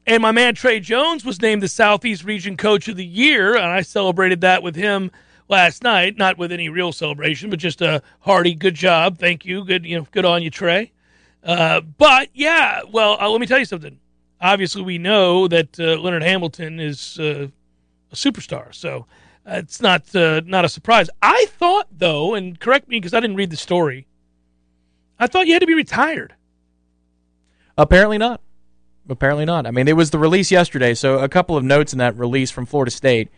[0.07, 3.65] And my man Trey Jones was named the Southeast Region Coach of the Year, and
[3.65, 5.11] I celebrated that with him
[5.47, 6.17] last night.
[6.17, 9.17] Not with any real celebration, but just a hearty good job.
[9.19, 9.63] Thank you.
[9.63, 10.91] Good, you know, good on you, Trey.
[11.45, 13.99] Uh, but yeah, well, uh, let me tell you something.
[14.41, 17.47] obviously we know that uh, Leonard Hamilton is uh,
[18.11, 18.73] a superstar.
[18.73, 19.05] So
[19.45, 21.09] uh, it's not not a surprise.
[21.21, 24.07] I thought though, and correct me because I didn't read the story.
[25.19, 26.33] I thought you had to be retired.
[27.77, 28.41] Apparently not.
[29.07, 29.67] Apparently not.
[29.67, 32.49] I mean, it was the release yesterday, so a couple of notes in that release
[32.49, 33.29] from Florida State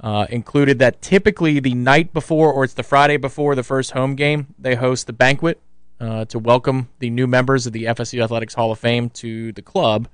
[0.00, 4.16] uh, included that typically the night before or it's the Friday before the first home
[4.16, 5.60] game, they host the banquet
[6.02, 9.62] uh, to welcome the new members of the FSU Athletics Hall of Fame to the
[9.62, 10.08] club,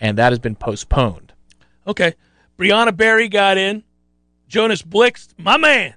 [0.00, 1.34] and that has been postponed.
[1.86, 2.14] Okay.
[2.58, 3.84] Brianna Berry got in.
[4.48, 5.94] Jonas Blixt, my man.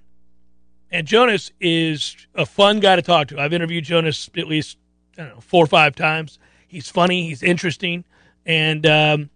[0.92, 3.40] And Jonas is a fun guy to talk to.
[3.40, 4.78] I've interviewed Jonas at least
[5.18, 6.38] I don't know four or five times.
[6.68, 7.28] He's funny.
[7.28, 8.04] He's interesting,
[8.46, 9.30] and um,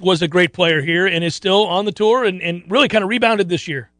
[0.00, 3.04] was a great player here, and is still on the tour, and, and really kind
[3.04, 3.90] of rebounded this year.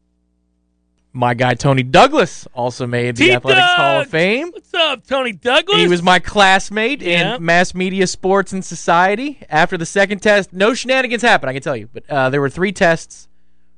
[1.15, 3.37] My guy Tony Douglas also made the T-Doug!
[3.37, 4.51] Athletics Hall of Fame.
[4.51, 5.77] What's up, Tony Douglas?
[5.77, 7.35] He was my classmate Yeah.
[7.37, 9.39] in mass media, sports, and society.
[9.49, 11.49] After the second test, no shenanigans happened.
[11.49, 13.29] I can tell you, but uh, there were three tests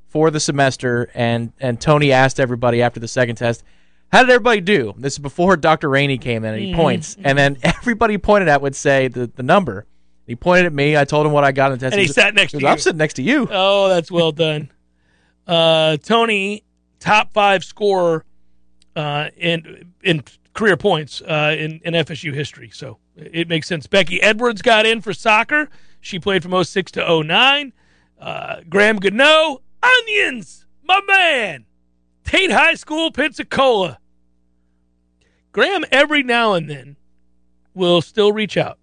[0.07, 3.63] for the semester, and and Tony asked everybody after the second test,
[4.11, 5.89] "How did everybody do?" This is before Dr.
[5.89, 9.43] Rainey came in, and he points, and then everybody pointed at would say the the
[9.43, 9.85] number.
[10.25, 10.97] He pointed at me.
[10.97, 11.93] I told him what I got in the test.
[11.93, 12.65] And he goes- sat next to you.
[12.67, 13.47] I'm sitting next to you.
[13.51, 14.71] Oh, that's well done.
[15.45, 16.63] Uh, Tony,
[16.99, 18.25] top five scorer
[18.95, 22.69] uh, in in career points uh, in in FSU history.
[22.73, 23.87] So it makes sense.
[23.87, 25.69] Becky Edwards got in for soccer.
[25.99, 27.73] She played from 06 to 09.
[28.19, 31.65] Uh, Graham Gano, onions, my man.
[32.23, 33.99] Tate High School, Pensacola.
[35.51, 36.97] Graham, every now and then,
[37.73, 38.77] will still reach out.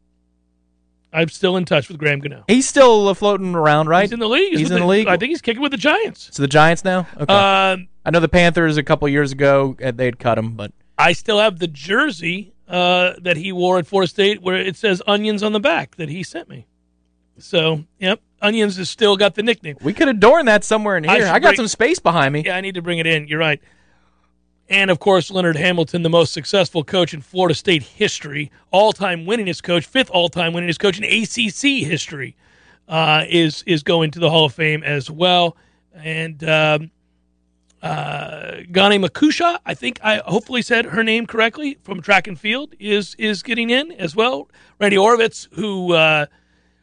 [1.15, 2.45] I'm still in touch with Graham Gano.
[2.49, 4.03] He's still uh, floating around, right?
[4.03, 4.59] He's in the league.
[4.59, 5.07] He's with in the league?
[5.07, 6.29] I think he's kicking with the Giants.
[6.33, 7.07] so the Giants now.
[7.19, 7.33] Okay.
[7.33, 11.13] Um, I know the Panthers a couple years ago uh, they'd cut him, but I
[11.13, 15.43] still have the jersey uh, that he wore at Florida State where it says onions
[15.43, 16.67] on the back that he sent me.
[17.39, 19.77] So, yep, onions has still got the nickname.
[19.83, 21.17] we could adorn that somewhere in here.
[21.17, 22.45] should I, got bring- some space behind me.
[22.45, 23.27] Yeah, I need to bring it in.
[23.27, 23.61] You're right.
[24.69, 29.63] And of course, Leonard Hamilton, the most successful coach in Florida State history, all-time winningest
[29.63, 32.35] coach, fifth all-time winningest coach in ACC history,
[32.89, 35.57] uh, is is going to the Hall of Fame as well.
[35.95, 36.91] And um,
[37.83, 42.75] uh, Ngoni Makusha, I think I hopefully said her name correctly from track and field,
[42.79, 44.49] is is getting in as well.
[44.81, 46.27] Randy Oravetz, who uh,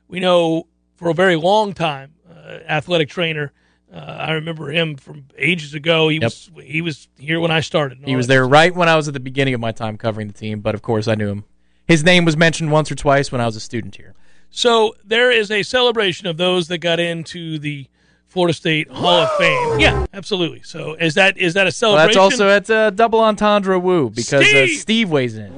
[0.07, 3.51] we know for a very long time, uh, athletic trainer.
[3.93, 6.07] Uh, I remember him from ages ago.
[6.07, 7.99] He was he was here when I started.
[8.05, 10.33] He was there right when I was at the beginning of my time covering the
[10.33, 11.43] team, but of course I knew him.
[11.87, 14.13] His name was mentioned once or twice when I was a student here.
[14.49, 17.87] So there is a celebration of those that got into the
[18.27, 19.79] Florida State Hall of Fame.
[19.81, 20.61] Yeah, absolutely.
[20.63, 22.07] So is that is that a Well, celebration?
[22.07, 24.79] that's also at uh, double entendre woo because uh, Steve!
[24.79, 25.53] Steve weighs in.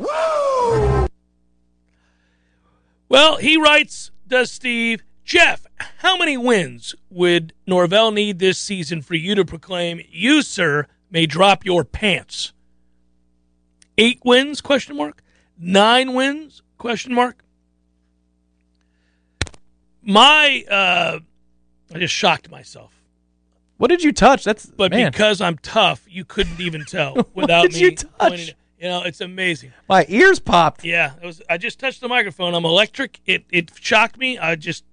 [3.10, 5.68] Well, he writes, does Steve, Jeff,
[5.98, 11.26] how many wins would Norvell need this season for you to proclaim you, sir, may
[11.26, 12.54] drop your pants?
[13.98, 15.22] Eight wins, question mark?
[15.58, 17.44] Nine wins, question mark?
[20.02, 21.20] My, uh,
[21.94, 22.92] I just shocked myself.
[23.78, 24.44] What did you touch?
[24.44, 25.12] That's But man.
[25.12, 27.80] because I'm tough, you couldn't even tell without did me.
[27.80, 28.56] you touch?
[28.80, 29.72] You know, it's amazing.
[29.88, 30.84] my ears popped.
[30.84, 31.42] Yeah, it was.
[31.50, 32.54] I just touched the microphone.
[32.54, 33.22] I'm electric.
[33.26, 34.38] It it shocked me.
[34.38, 34.84] I just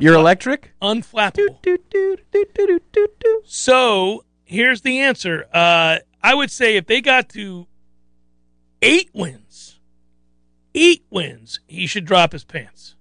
[0.00, 0.72] You're electric.
[0.82, 1.60] unflappable.
[1.62, 3.42] Do, do, do, do, do, do, do.
[3.44, 5.46] So here's the answer.
[5.52, 7.66] Uh, I would say if they got to
[8.82, 9.78] eight wins,
[10.74, 12.96] eight wins, he should drop his pants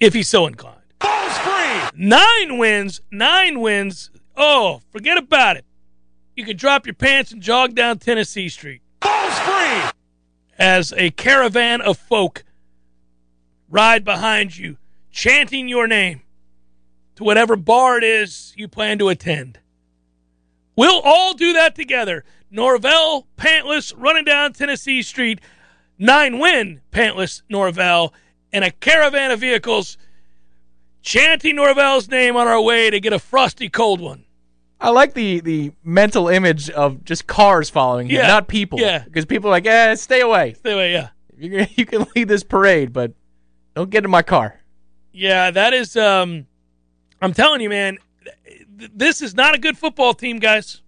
[0.00, 0.76] if he's so inclined.
[0.98, 1.80] Balls free.
[1.94, 4.10] Nine wins, nine wins.
[4.36, 5.64] Oh, forget about it.
[6.36, 8.82] You can drop your pants and jog down Tennessee Street.
[9.00, 9.90] Balls free.
[10.58, 12.44] As a caravan of folk
[13.68, 14.76] ride behind you,
[15.10, 16.22] chanting your name
[17.16, 19.58] to whatever bar it is you plan to attend.
[20.76, 22.24] We'll all do that together.
[22.50, 25.40] Norvell, pantless, running down Tennessee Street,
[25.98, 28.14] nine win, pantless Norvell,
[28.52, 29.98] and a caravan of vehicles
[31.02, 34.24] chanting Norvell's name on our way to get a frosty cold one.
[34.80, 38.28] I like the the mental image of just cars following you, Yeah.
[38.28, 38.78] not people.
[38.80, 39.00] Yeah.
[39.04, 40.54] Because people are like, eh, stay away.
[40.64, 41.08] Anyway, yeah.
[41.36, 43.12] You can, you can lead this parade, but
[43.74, 44.60] don't get in my car.
[45.18, 45.96] Yeah, that is.
[45.96, 46.46] Um,
[47.20, 47.98] I'm telling you, man,
[48.78, 50.80] th- this is not a good football team, guys.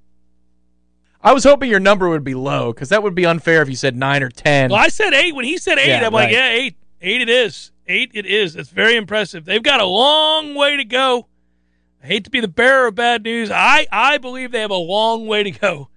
[1.21, 3.75] I was hoping your number would be low because that would be unfair if you
[3.75, 4.71] said nine or ten.
[4.71, 5.35] Well, I said eight.
[5.35, 6.77] When he said eight, Yeah, I'm like, yeah, eight.
[7.03, 7.73] Eight it is.
[7.89, 8.55] Eight it is.
[8.55, 9.45] That's very impressive.
[9.45, 11.27] They've got a long way to go.
[12.03, 13.51] I hate to be the bearer of bad news.
[13.51, 15.89] I, I believe they have a long way to go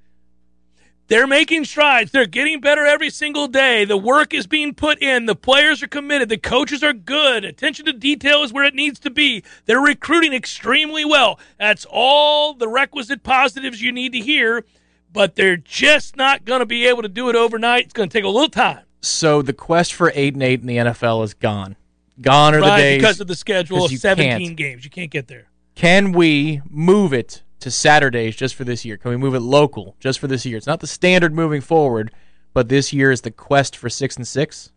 [1.08, 2.12] They're making strides.
[2.12, 3.84] They're getting better every single day.
[3.84, 5.26] The work is being put in.
[5.26, 6.30] The players are committed.
[6.30, 7.44] The coaches are good.
[7.44, 9.44] Attention to detail is where it needs to be.
[9.66, 11.40] They're recruiting extremely well.
[11.60, 14.66] That's all the requisite positives you need to hear,
[15.12, 17.86] but they're just not going to be able to do it overnight.
[17.86, 18.86] It's going to take a little time.
[19.02, 21.76] So the quest for 8 and 8 in the NFL is gone.
[22.22, 24.58] Gone are right, the days because of the schedule of 17 can't.
[24.58, 24.86] games.
[24.86, 25.50] You can't get there.
[25.76, 28.98] Can we move it to Saturdays just for this year?
[28.98, 30.58] Can we move it local just for this year?
[30.58, 32.12] It's not the standard moving forward,
[32.54, 34.72] but this year is the quest for 6 and 6.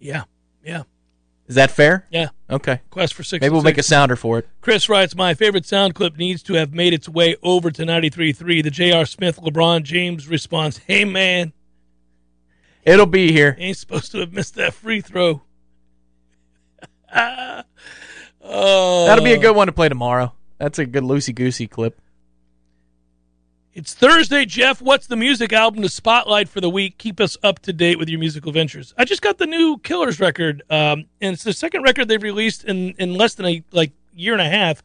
[0.00, 0.24] Yeah.
[0.64, 0.82] Yeah.
[1.46, 2.06] Is that fair?
[2.10, 2.28] Yeah.
[2.48, 2.80] Okay.
[2.90, 3.42] Quest for six.
[3.42, 4.48] Maybe we'll and make a sounder for it.
[4.62, 8.62] Chris writes, My favorite sound clip needs to have made its way over to 93.3.
[8.62, 9.04] The J.R.
[9.04, 11.52] Smith LeBron James response, Hey, man,
[12.82, 13.56] It'll be here.
[13.58, 15.42] ain't supposed to have missed that free throw.
[17.14, 17.62] oh,
[19.06, 20.32] That'll be a good one to play tomorrow.
[20.58, 22.00] That's a good loosey goosey clip.
[23.74, 24.80] It's Thursday, Jeff.
[24.80, 26.96] What's the music album to spotlight for the week?
[26.96, 28.94] Keep us up to date with your musical ventures.
[28.96, 32.62] I just got the new Killers record, um, and it's the second record they've released
[32.62, 34.80] in, in less than a like year and a half.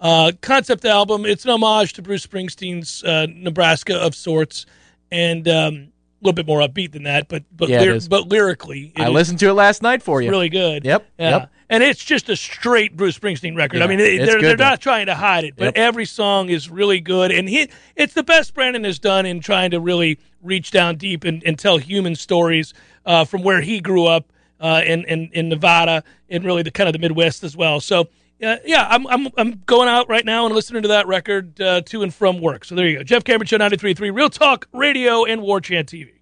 [0.00, 1.26] Uh, concept album.
[1.26, 4.64] It's an homage to Bruce Springsteen's uh, Nebraska of sorts,
[5.12, 5.89] and um,
[6.20, 9.48] little bit more upbeat than that, but but Yeah, but lyrically, I is listened to
[9.48, 10.30] it last night for you.
[10.30, 10.84] really good.
[10.84, 11.30] Yep, Yeah.
[11.30, 11.50] yep.
[11.72, 13.80] And it's just a straight Bruce Springsteen record.
[13.80, 15.74] I mean, they, it's they're, they're not trying to hide it, but Yep.
[15.76, 17.30] every song is really good.
[17.30, 21.22] And he, it's the best Brandon has done in trying to really reach down deep
[21.22, 22.74] and, and tell human stories
[23.06, 26.88] uh, from where he grew up uh, in, in, in Nevada and really the kind
[26.88, 27.78] of the Midwest as well.
[27.78, 28.08] So,
[28.42, 31.82] uh, yeah, I'm, I'm, I'm going out right now and listening to that record uh,
[31.82, 32.64] to and from work.
[32.64, 33.04] So there you go.
[33.04, 36.12] Jeff Cameron Show 93.3, Real Talk Radio and War Chant TV.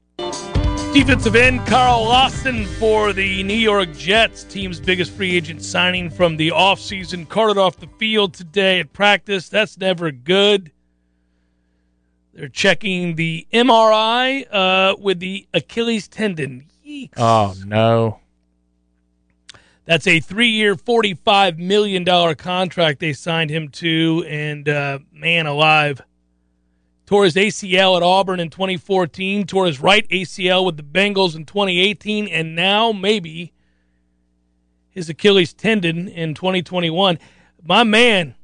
[0.95, 6.37] Defensive end Carl Lawson for the New York Jets, team's biggest free agent signing from
[6.37, 7.29] the offseason.
[7.29, 9.49] Carted off the field today at practice.
[9.49, 10.73] That's never good.
[12.33, 16.67] They're checking the MRI uh, with the Achilles tendon.
[16.87, 17.11] Yeeks.
[17.17, 18.21] Oh no.
[19.89, 24.23] That's a three year, $45 million contract they signed him to.
[24.29, 26.03] And uh, man alive.
[27.07, 31.47] Tore his ACL at Auburn in 2014, tore his right ACL with the Bengals in
[31.47, 33.55] 2018, and now maybe
[34.91, 37.19] his Achilles tendon in 2021.
[37.65, 38.35] My man,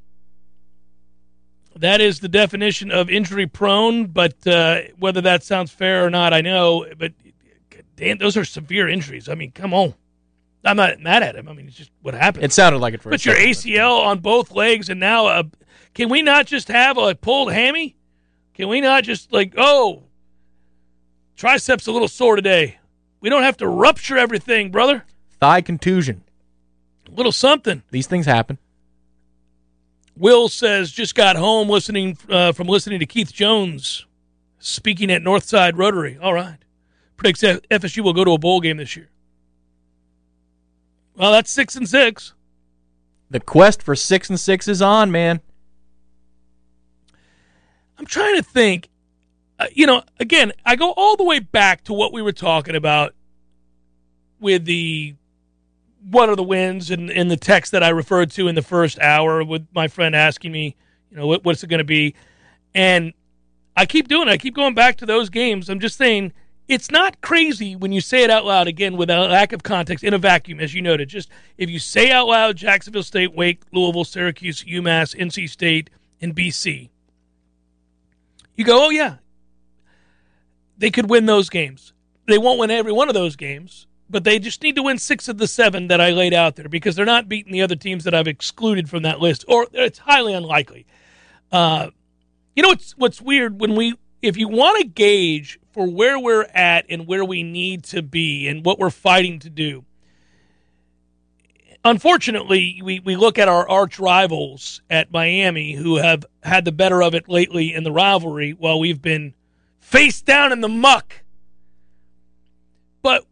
[1.76, 6.32] that is the definition of injury prone, but uh, whether that sounds fair or not,
[6.32, 6.86] I know.
[6.96, 7.12] But
[7.96, 9.28] damn, those are severe injuries.
[9.28, 9.92] I mean, come on.
[10.64, 11.48] I'm not mad at him.
[11.48, 12.44] I mean, it's just what happened.
[12.44, 15.42] It sounded like it for But your second, ACL on both legs, and now uh,
[15.92, 17.96] can we not just have a pulled hammy?
[18.54, 20.04] Can we not just like oh,
[21.36, 22.78] triceps a little sore today?
[23.20, 25.04] We don't have to rupture everything, brother.
[25.40, 26.24] Thigh contusion.
[27.08, 27.82] A little something.
[27.90, 28.58] These things happen.
[30.16, 34.06] Will says just got home listening uh, from listening to Keith Jones
[34.58, 36.16] speaking at Northside Rotary.
[36.20, 36.58] All right,
[37.16, 39.10] predicts FSU will go to a bowl game this year.
[41.16, 42.34] Well, that's six and six.
[43.30, 45.40] The quest for six and six is on, man.
[47.98, 48.88] I'm trying to think.
[49.58, 52.74] Uh, you know, again, I go all the way back to what we were talking
[52.74, 53.14] about
[54.40, 55.14] with the
[56.10, 58.98] what are the wins and, in the text that I referred to in the first
[58.98, 60.76] hour with my friend asking me,
[61.10, 62.14] you know, what, what's it going to be?
[62.74, 63.14] And
[63.76, 64.32] I keep doing it.
[64.32, 65.70] I keep going back to those games.
[65.70, 66.32] I'm just saying
[66.66, 70.02] it's not crazy when you say it out loud again with a lack of context
[70.02, 71.08] in a vacuum, as you noted.
[71.08, 76.34] Just if you say out loud Jacksonville State, Wake, Louisville, Syracuse, UMass, NC State, and
[76.34, 76.88] BC,
[78.56, 79.16] you go, oh, yeah,
[80.78, 81.92] they could win those games.
[82.26, 85.28] They won't win every one of those games, but they just need to win six
[85.28, 88.04] of the seven that I laid out there because they're not beating the other teams
[88.04, 90.86] that I've excluded from that list, or it's highly unlikely.
[91.52, 91.90] Uh,
[92.56, 96.46] you know what's what's weird when we if you want to gauge for where we're
[96.54, 99.84] at and where we need to be and what we're fighting to do.
[101.84, 107.02] Unfortunately, we, we look at our arch rivals at Miami who have had the better
[107.02, 109.34] of it lately in the rivalry while we've been
[109.80, 111.22] face down in the muck.
[113.02, 113.26] But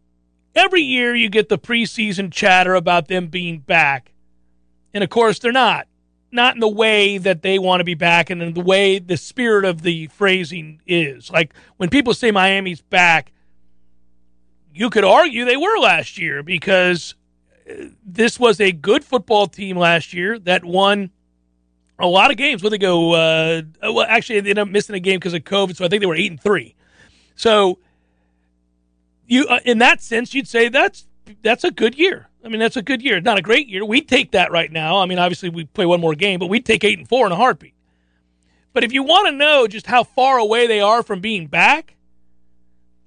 [0.55, 4.13] every year you get the preseason chatter about them being back.
[4.93, 5.87] And of course, they're not.
[6.33, 9.19] Not in the way that they want to be back and in the way the
[9.19, 11.31] spirit of the phrasing is.
[11.31, 13.33] Like when people say Miami's back,
[14.75, 17.15] you could argue they were last year because
[17.69, 21.11] uh, this was a good football team last year that won
[21.99, 22.63] a lot of games.
[22.63, 23.13] Where they go?
[23.13, 26.01] Uh, well, actually, they ended up missing a game because of COVID, so I think
[26.01, 26.75] they were eight and three.
[27.37, 27.79] So,
[29.27, 31.07] you uh, in that sense, you'd say that's
[31.43, 32.29] that's a good year.
[32.45, 33.21] I mean, that's a good year.
[33.21, 33.85] Not a great year.
[33.85, 34.99] We'd take that right now.
[34.99, 37.33] I mean, obviously, we play one more game, but we'd take eight and four in
[37.33, 37.75] a heartbeat.
[38.73, 41.95] But if you want to know just how far away they are from being back,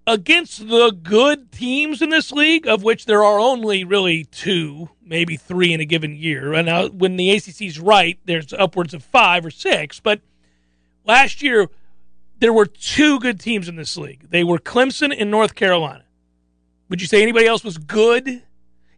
[0.08, 5.36] against the good teams in this league, of which there are only really two, maybe
[5.36, 6.54] three in a given year.
[6.54, 10.00] And now, when the ACC's right, there's upwards of five or six.
[10.00, 10.22] But
[11.06, 11.70] last year,
[12.40, 14.30] there were two good teams in this league.
[14.30, 16.04] They were Clemson and North Carolina.
[16.90, 18.44] Would you say anybody else was good?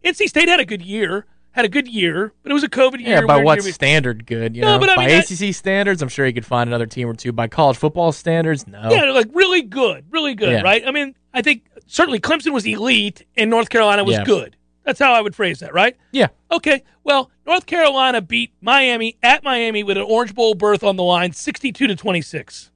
[0.04, 3.00] NC State had a good year, had a good year, but it was a COVID
[3.00, 3.20] year.
[3.20, 3.72] Yeah, by what year.
[3.72, 4.54] standard good?
[4.54, 6.86] You No, know, but I by mean, ACC standards, I'm sure you could find another
[6.86, 7.32] team or two.
[7.32, 8.90] By college football standards, no.
[8.90, 10.60] Yeah, like really good, really good, Yeah.
[10.62, 10.86] right?
[10.86, 14.24] I mean, I think certainly Clemson was elite and North Carolina was Yeah.
[14.24, 14.56] good.
[14.84, 15.96] That's how I would phrase that, right?
[16.12, 16.28] Yeah.
[16.50, 16.82] Okay.
[17.04, 21.32] Well, North Carolina beat Miami at Miami with an Orange Bowl berth on the line,
[21.32, 22.70] 62 to 26.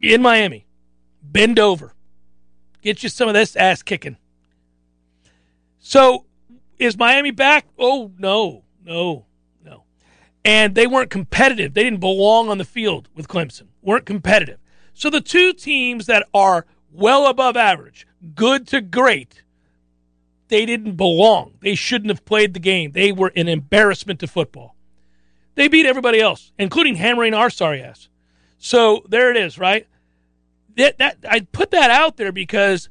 [0.00, 0.66] In Miami.
[1.22, 1.94] Bend over.
[2.82, 4.16] Get you some of this ass kicking.
[5.82, 6.24] So,
[6.78, 7.66] is Miami back?
[7.76, 8.62] Oh, no.
[8.84, 9.26] No.
[9.64, 9.82] No.
[10.44, 11.74] And they weren't competitive.
[11.74, 13.66] They didn't belong on the field with Clemson.
[13.82, 14.58] Weren't competitive.
[14.94, 19.42] So the two teams that are well above average, good to great,
[20.48, 21.54] they didn't belong.
[21.60, 22.92] They shouldn't have played the game.
[22.92, 24.76] They were an embarrassment to football.
[25.56, 28.08] They beat everybody else, including hammering our sorry ass.
[28.58, 29.86] So there it is, right?
[30.76, 32.88] That, that I put that out there because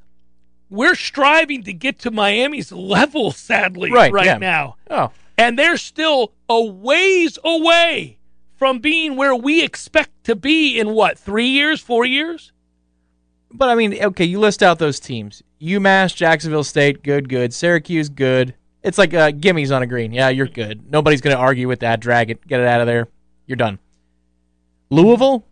[0.71, 4.37] we're striving to get to Miami's level, sadly, Right, right yeah.
[4.39, 4.77] now.
[4.89, 8.17] Oh, And they're still a ways away
[8.55, 12.51] from being where we expect to be in what, three years, four years?
[13.53, 17.53] but I mean, okay, you list out those teams: UMass, Jacksonville State, good, good.
[17.53, 18.53] Syracuse, good.
[18.81, 20.13] It's like uh, gimmies on a green.
[20.13, 20.89] Yeah, you're good.
[20.89, 21.99] Nobody's going to argue with that.
[21.99, 23.09] Drag it, get it out of there.
[23.47, 23.77] You're done.
[24.89, 25.45] Louisville,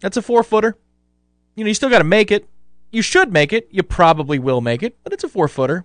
[0.00, 0.76] that's a four footer.
[1.54, 2.48] You know, you still got to make it.
[2.92, 3.68] You should make it.
[3.70, 5.84] You probably will make it, but it's a four footer.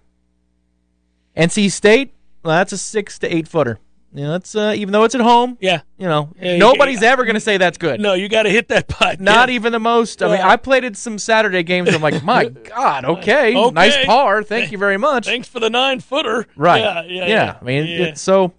[1.35, 3.79] NC State, well, that's a six to eight footer.
[4.13, 5.57] You know, that's uh, even though it's at home.
[5.59, 5.81] Yeah.
[5.97, 7.99] You know, Yeah, nobody's ever going to say that's good.
[7.99, 9.19] No, you got to hit that putt.
[9.19, 9.55] Not Yeah.
[9.55, 10.23] even the most.
[10.23, 11.93] I mean, I played in some Saturday games.
[11.93, 12.45] I'm like, my
[12.75, 13.71] God, okay, Okay.
[13.73, 14.43] nice par.
[14.43, 15.25] Thank you very much.
[15.25, 16.47] Thanks for the nine footer.
[16.55, 16.79] Right.
[16.81, 17.03] Yeah.
[17.03, 17.27] Yeah.
[17.27, 17.57] yeah.
[17.61, 18.53] I mean, it's so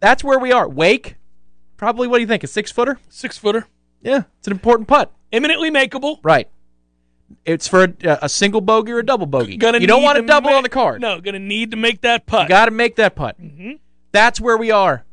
[0.00, 0.68] that's where we are.
[0.68, 1.16] Wake,
[1.76, 2.08] probably.
[2.08, 2.44] What do you think?
[2.44, 2.98] A six footer?
[3.10, 3.66] six footer,
[4.00, 5.12] Yeah, it's an important putt.
[5.32, 6.18] imminently makeable.
[6.22, 6.48] Right.
[7.44, 9.56] It's for a, a single bogey or a double bogey.
[9.56, 11.00] Gonna you don't want a to double ma- on the card.
[11.00, 12.48] No, going to need to make that putt.
[12.48, 13.40] Got to make that putt.
[13.40, 13.72] Mm-hmm.
[14.12, 15.04] That's where we are.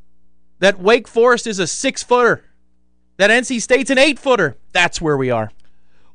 [0.60, 2.44] That Wake Forest is a six footer.
[3.18, 4.56] That NC State's an eight footer.
[4.72, 5.52] That's where we are.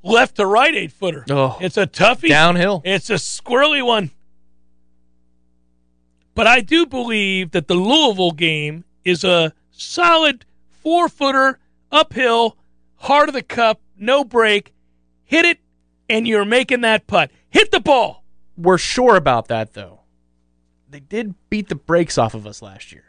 [0.02, 1.24] Left to right eight footer.
[1.30, 1.58] Oh.
[1.60, 2.28] It's a toughie.
[2.28, 2.82] Downhill.
[2.84, 4.10] It's a squirrely one.
[6.34, 10.44] But I do believe that the Louisville game is a solid
[10.82, 11.58] four footer,
[11.90, 12.56] uphill,
[12.96, 14.72] heart of the cup, no break.
[15.24, 15.58] Hit it,
[16.08, 17.30] and you're making that putt.
[17.48, 18.24] Hit the ball.
[18.56, 20.00] We're sure about that though.
[20.88, 23.04] They did beat the brakes off of us last year.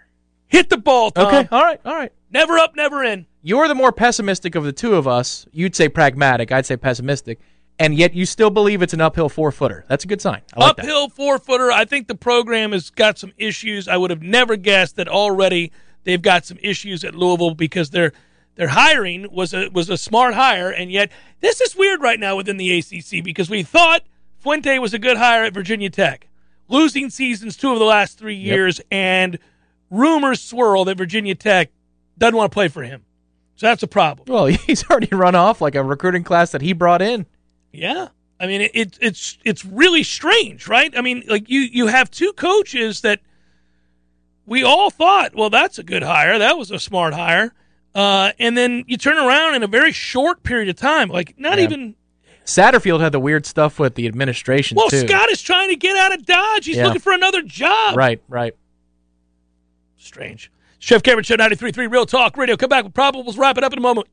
[0.48, 1.28] Hit the ball, Tom.
[1.28, 1.48] Okay.
[1.52, 1.80] All right.
[1.86, 2.12] All right.
[2.32, 3.26] Never up, never in.
[3.42, 5.46] You're the more pessimistic of the two of us.
[5.52, 6.52] You'd say pragmatic.
[6.52, 7.40] I'd say pessimistic.
[7.80, 9.86] And yet you still believe it's an uphill four footer.
[9.88, 10.42] That's a good sign.
[10.56, 10.80] Like.
[10.80, 11.72] Uphill four footer.
[11.72, 13.88] I think the program has got some issues.
[13.88, 15.72] I would have never guessed that already
[16.04, 18.14] they've got some issues at Louisville because their
[18.58, 22.36] their hiring was a was a smart hire, and yet this is weird right now
[22.36, 24.04] within the ACC because we thought
[24.40, 26.28] Fuente was a good hire at Virginia Tech,
[26.68, 29.40] losing seasons two of the last three years, and
[29.90, 31.70] rumors swirl that Virginia Tech
[32.18, 33.06] doesn't want to play for him.
[33.56, 34.26] So that's a problem.
[34.28, 37.28] Well, he's already run off like a recruiting class that he brought in.
[37.72, 38.10] Yeah.
[38.40, 40.96] I mean, it, it, it's it's really strange, right?
[40.98, 43.20] I mean, like you you have two coaches that
[44.46, 47.54] we all thought, well, that's a good hire, that was a smart hire,
[47.98, 51.58] uh, and then you turn around in a very short period of time, like not
[51.58, 51.64] Yeah.
[51.66, 51.96] even.
[52.46, 55.06] Satterfield had the weird stuff with the administration Well, too.
[55.06, 56.66] Scott is trying to get out of Dodge.
[56.66, 56.86] He's Yeah.
[56.86, 57.98] looking for another job.
[57.98, 58.54] Right, right.
[59.98, 60.50] Strange.
[60.80, 62.56] Jeff Cameron Show 93.3 Real Talk Radio.
[62.56, 63.38] Come back with probables.
[63.38, 64.08] Wrap it up in a moment.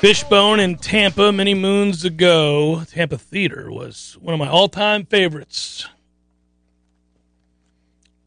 [0.00, 2.82] Fishbone in Tampa many moons ago.
[2.90, 5.86] Tampa Theater was one of my all-time favorites.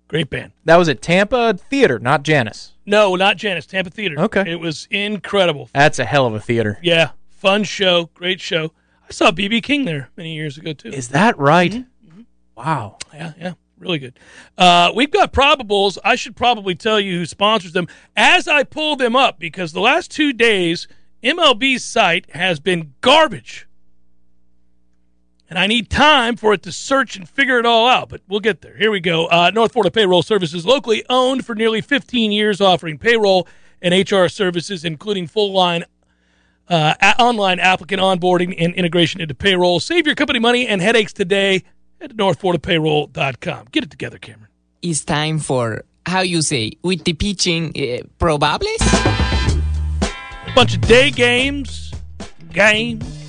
[0.07, 0.51] Great band.
[0.65, 2.73] That was at Tampa Theater, not Jannus.
[2.85, 3.65] No, not Jannus.
[3.65, 4.19] Tampa Theater.
[4.19, 4.43] Okay.
[4.47, 5.69] It was incredible.
[5.73, 6.77] That's a hell of a theater.
[6.83, 8.11] Yeah, fun show.
[8.13, 8.71] Great show.
[9.07, 10.89] I saw BB King there many years ago too.
[10.89, 11.71] Is that right?
[11.71, 12.21] Mm-hmm.
[12.55, 12.97] Wow.
[13.13, 14.19] Yeah, yeah, really good.
[14.57, 15.97] Uh, we've got probables.
[16.03, 19.81] I should probably tell you who sponsors them as I pull them up because the
[19.81, 20.87] last two days
[21.23, 23.67] MLB's site has been garbage,
[25.49, 28.09] and I need time for it to search and figure it all out.
[28.09, 28.75] But we'll get there.
[28.75, 29.27] Here we go.
[29.27, 33.47] Uh, North Florida Payroll Services, locally owned for nearly 15 years, offering payroll
[33.81, 35.83] and HR services, including full line
[36.67, 39.79] uh, online applicant onboarding and integration into payroll.
[39.79, 41.63] Save your company money and headaches today
[42.01, 43.67] at northfloridapayroll.com.
[43.71, 44.49] Get it together, Cameron.
[44.81, 48.81] it's time for how you say with the pitching uh, probables
[50.55, 51.93] Bunch of day games.
[52.53, 53.24] Games.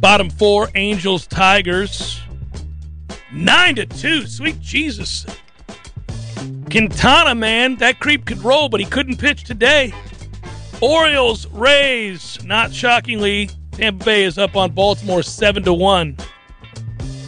[0.00, 2.20] Bottom four, Angels, Tigers.
[3.30, 4.26] Nine to two.
[4.26, 5.26] Sweet Jesus.
[6.70, 9.92] Quintana, man, that creep could roll, but he couldn't pitch today.
[10.80, 12.42] Orioles, Rays.
[12.44, 16.16] Not shockingly, Tampa Bay is up on Baltimore seven to one.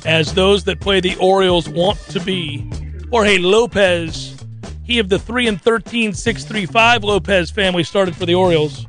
[0.07, 2.71] As those that play the Orioles want to be.
[3.11, 4.35] Jorge Lopez,
[4.83, 8.87] he of the three and 13 635 Lopez family started for the Orioles.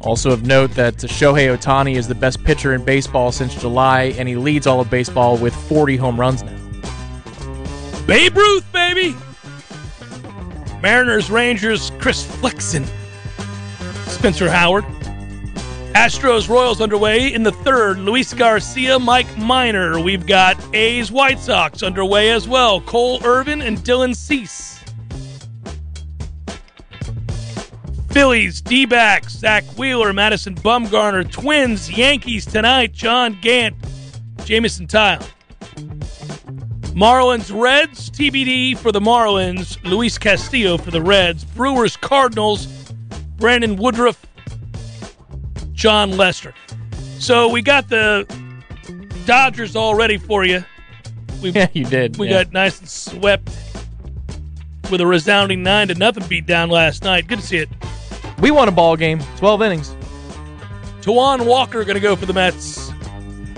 [0.00, 4.28] Also of note that Shohei Ohtani is the best pitcher in baseball since July, and
[4.28, 6.56] he leads all of baseball with 40 home runs now.
[8.06, 9.14] Babe Ruth, baby.
[10.82, 12.84] Mariners, Rangers, Chris Flexen,
[14.06, 14.84] Spencer Howard.
[15.94, 17.98] Astros, Royals underway in the third.
[17.98, 20.00] Luis Garcia, Mike Minor.
[20.00, 22.80] We've got A's, White Sox underway as well.
[22.80, 24.69] Cole Irvin and Dylan Cease.
[28.10, 33.76] Phillies, D backs, Zack Wheeler, Madison Bumgarner, Twins, Yankees tonight, John Gant,
[34.44, 35.24] Jameson Taillon.
[36.92, 42.66] Marlins, Reds, TBD for the Marlins, Luis Castillo for the Reds, Brewers, Cardinals,
[43.36, 44.26] Brandon Woodruff,
[45.72, 46.52] Jon Lester.
[47.20, 48.26] So we got the
[49.24, 50.64] Dodgers all ready for you.
[51.40, 52.16] we yeah, you did.
[52.16, 52.42] We yeah.
[52.42, 53.48] got nice and swept
[54.90, 57.28] with a resounding nine to nothing beat down last night.
[57.28, 57.68] Good to see it.
[58.40, 59.94] We won a ball game, 12 innings.
[61.02, 62.90] Taijuan Walker going to go for the Mets.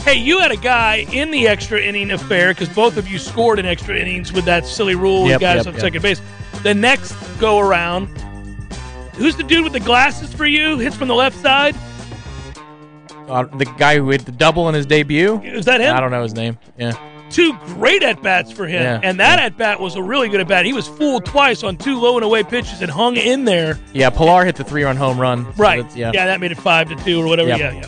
[0.01, 3.61] Hey, you had a guy in the extra inning affair because both of you scored
[3.61, 5.81] in extra innings with that silly rule yep, guys yep, on yep.
[5.81, 6.21] second base.
[6.65, 8.07] The next go around,
[9.15, 10.79] who's the dude with the glasses for you?
[10.79, 11.77] Hits from the left side?
[13.29, 15.41] Uh, the guy who hit the double in his debut?
[15.43, 15.95] Is that him?
[15.95, 16.59] I don't know his name.
[16.77, 20.29] Yeah two great at bats for him, yeah, and that at bat was a really
[20.29, 20.65] good at bat.
[20.65, 23.79] He was fooled twice on two low and away pitches and hung in there.
[23.93, 25.45] Yeah, Pillar hit the three run home run.
[25.45, 25.97] So right.
[25.97, 26.13] yeah.
[26.15, 27.49] yeah, that made it five to two or whatever.
[27.49, 27.59] Yep.
[27.59, 27.87] Yeah, yeah.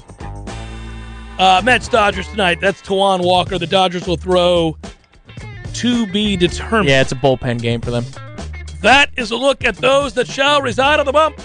[1.39, 2.61] Uh, Mets Dodgers tonight.
[2.61, 3.59] That's Taijuan Walker.
[3.59, 4.77] The Dodgers will throw
[5.75, 6.89] to be determined.
[6.89, 8.05] Yeah, it's a bullpen game for them.
[8.83, 11.41] That is a look at those that shall reside on the bump.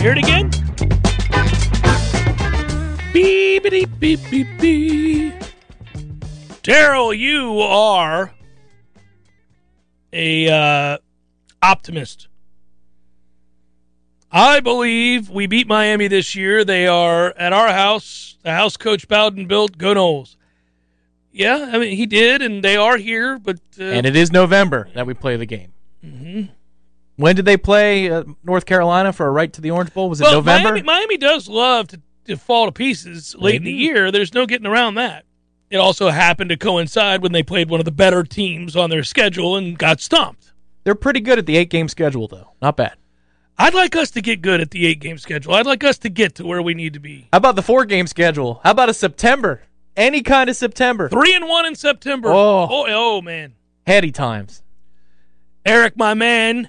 [0.00, 0.55] Hear it again.
[3.16, 5.32] Beepity beep beep beep.
[6.62, 8.34] Daryl, you are
[10.12, 10.98] a uh,
[11.62, 12.28] optimist.
[14.30, 16.62] I believe we beat Miami this year.
[16.62, 18.36] They are at our house.
[18.42, 19.78] The house coach Bowden built.
[19.78, 20.36] Go Noles.
[21.32, 23.38] Yeah, I mean he did, and they are here.
[23.38, 25.72] But uh, and it is November that we play the game.
[26.04, 26.52] Mm-hmm.
[27.16, 30.10] When did they play uh, North Carolina for a right to the Orange Bowl?
[30.10, 30.68] Was it well, November?
[30.72, 32.02] Miami, Miami does love to
[32.34, 33.56] fall to pieces late Maybe.
[33.56, 34.10] in the year.
[34.10, 35.24] There's no getting around that.
[35.70, 39.02] It also happened to coincide when they played one of the better teams on their
[39.04, 40.52] schedule and got stomped.
[40.84, 42.52] They're pretty good at the eight game schedule, though.
[42.62, 42.94] Not bad.
[43.58, 45.54] I'd like us to get good at the eight game schedule.
[45.54, 47.28] I'd like us to get to where we need to be.
[47.32, 48.60] How about the four game schedule?
[48.62, 49.62] How about a September?
[49.96, 51.08] Any kind of September.
[51.08, 52.28] Three and one in September.
[52.28, 52.68] Oh.
[52.70, 53.54] oh, oh man.
[53.86, 54.62] Heady times.
[55.64, 56.68] Eric, my man,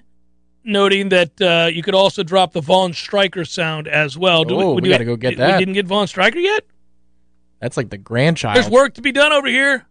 [0.67, 4.43] noting that uh, you could also drop the Vaughn Stryker sound as well.
[4.43, 5.53] Do Oh, would we gotta go get that.
[5.53, 6.63] we didn't get Vaughn Stryker yet?
[7.59, 8.55] That's like the grandchild.
[8.55, 9.85] There's work to be done over here.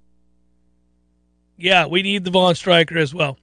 [1.57, 3.39] Yeah, we need the Vaughn Stryker as well.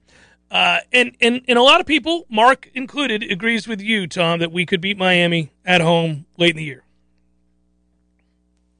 [0.50, 4.52] Uh, and, and and a lot of people, Mark included, agrees with you, Tom, that
[4.52, 6.84] we could beat Miami at home late in the year.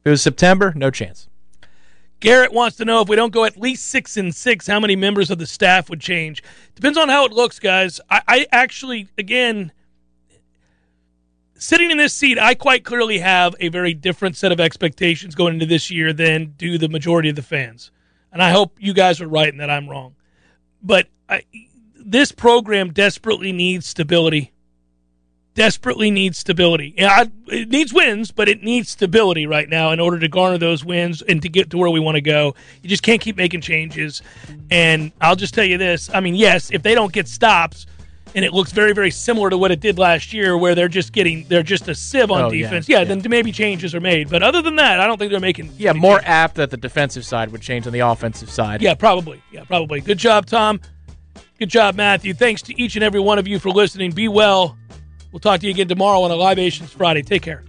[0.00, 1.28] If it was September, no chance.
[2.24, 4.96] Garrett wants to know if we don't go at least six and six, how many
[4.96, 6.42] members of the staff would change.
[6.74, 8.00] Depends on how it looks, guys.
[8.08, 9.72] I, I actually, again,
[11.54, 15.52] sitting in this seat, I quite clearly have a very different set of expectations going
[15.52, 17.90] into this year than do the majority of the fans.
[18.32, 20.14] And I hope you guys are right and that I'm wrong.
[20.82, 21.42] But I,
[21.94, 24.53] this program desperately needs stability.
[25.54, 26.94] Desperately needs stability.
[26.98, 30.84] Yeah, it needs wins, but it needs stability right now in order to garner those
[30.84, 32.56] wins and to get to where we want to go.
[32.82, 34.20] You just can't keep making changes.
[34.72, 37.86] And I'll just tell you this: I mean, yes, if they don't get stops,
[38.34, 41.12] and it looks very, very similar to what it did last year, where they're just
[41.12, 42.88] getting they're just a sieve on Oh, defense.
[42.88, 43.04] Yeah, yeah.
[43.14, 44.28] then maybe changes are made.
[44.30, 45.70] But other than that, I don't think they're making.
[45.78, 46.28] Yeah, more changes.
[46.30, 48.82] apt that the defensive side would change than the offensive side.
[48.82, 49.40] Yeah, probably.
[49.52, 50.00] Yeah, probably.
[50.00, 50.80] Good job, Tom.
[51.60, 52.34] Good job, Matthew.
[52.34, 54.10] Thanks to each and every one of you for listening.
[54.10, 54.76] Be well.
[55.34, 57.22] We'll talk to you again tomorrow on a Libations Friday.
[57.22, 57.64] Take care.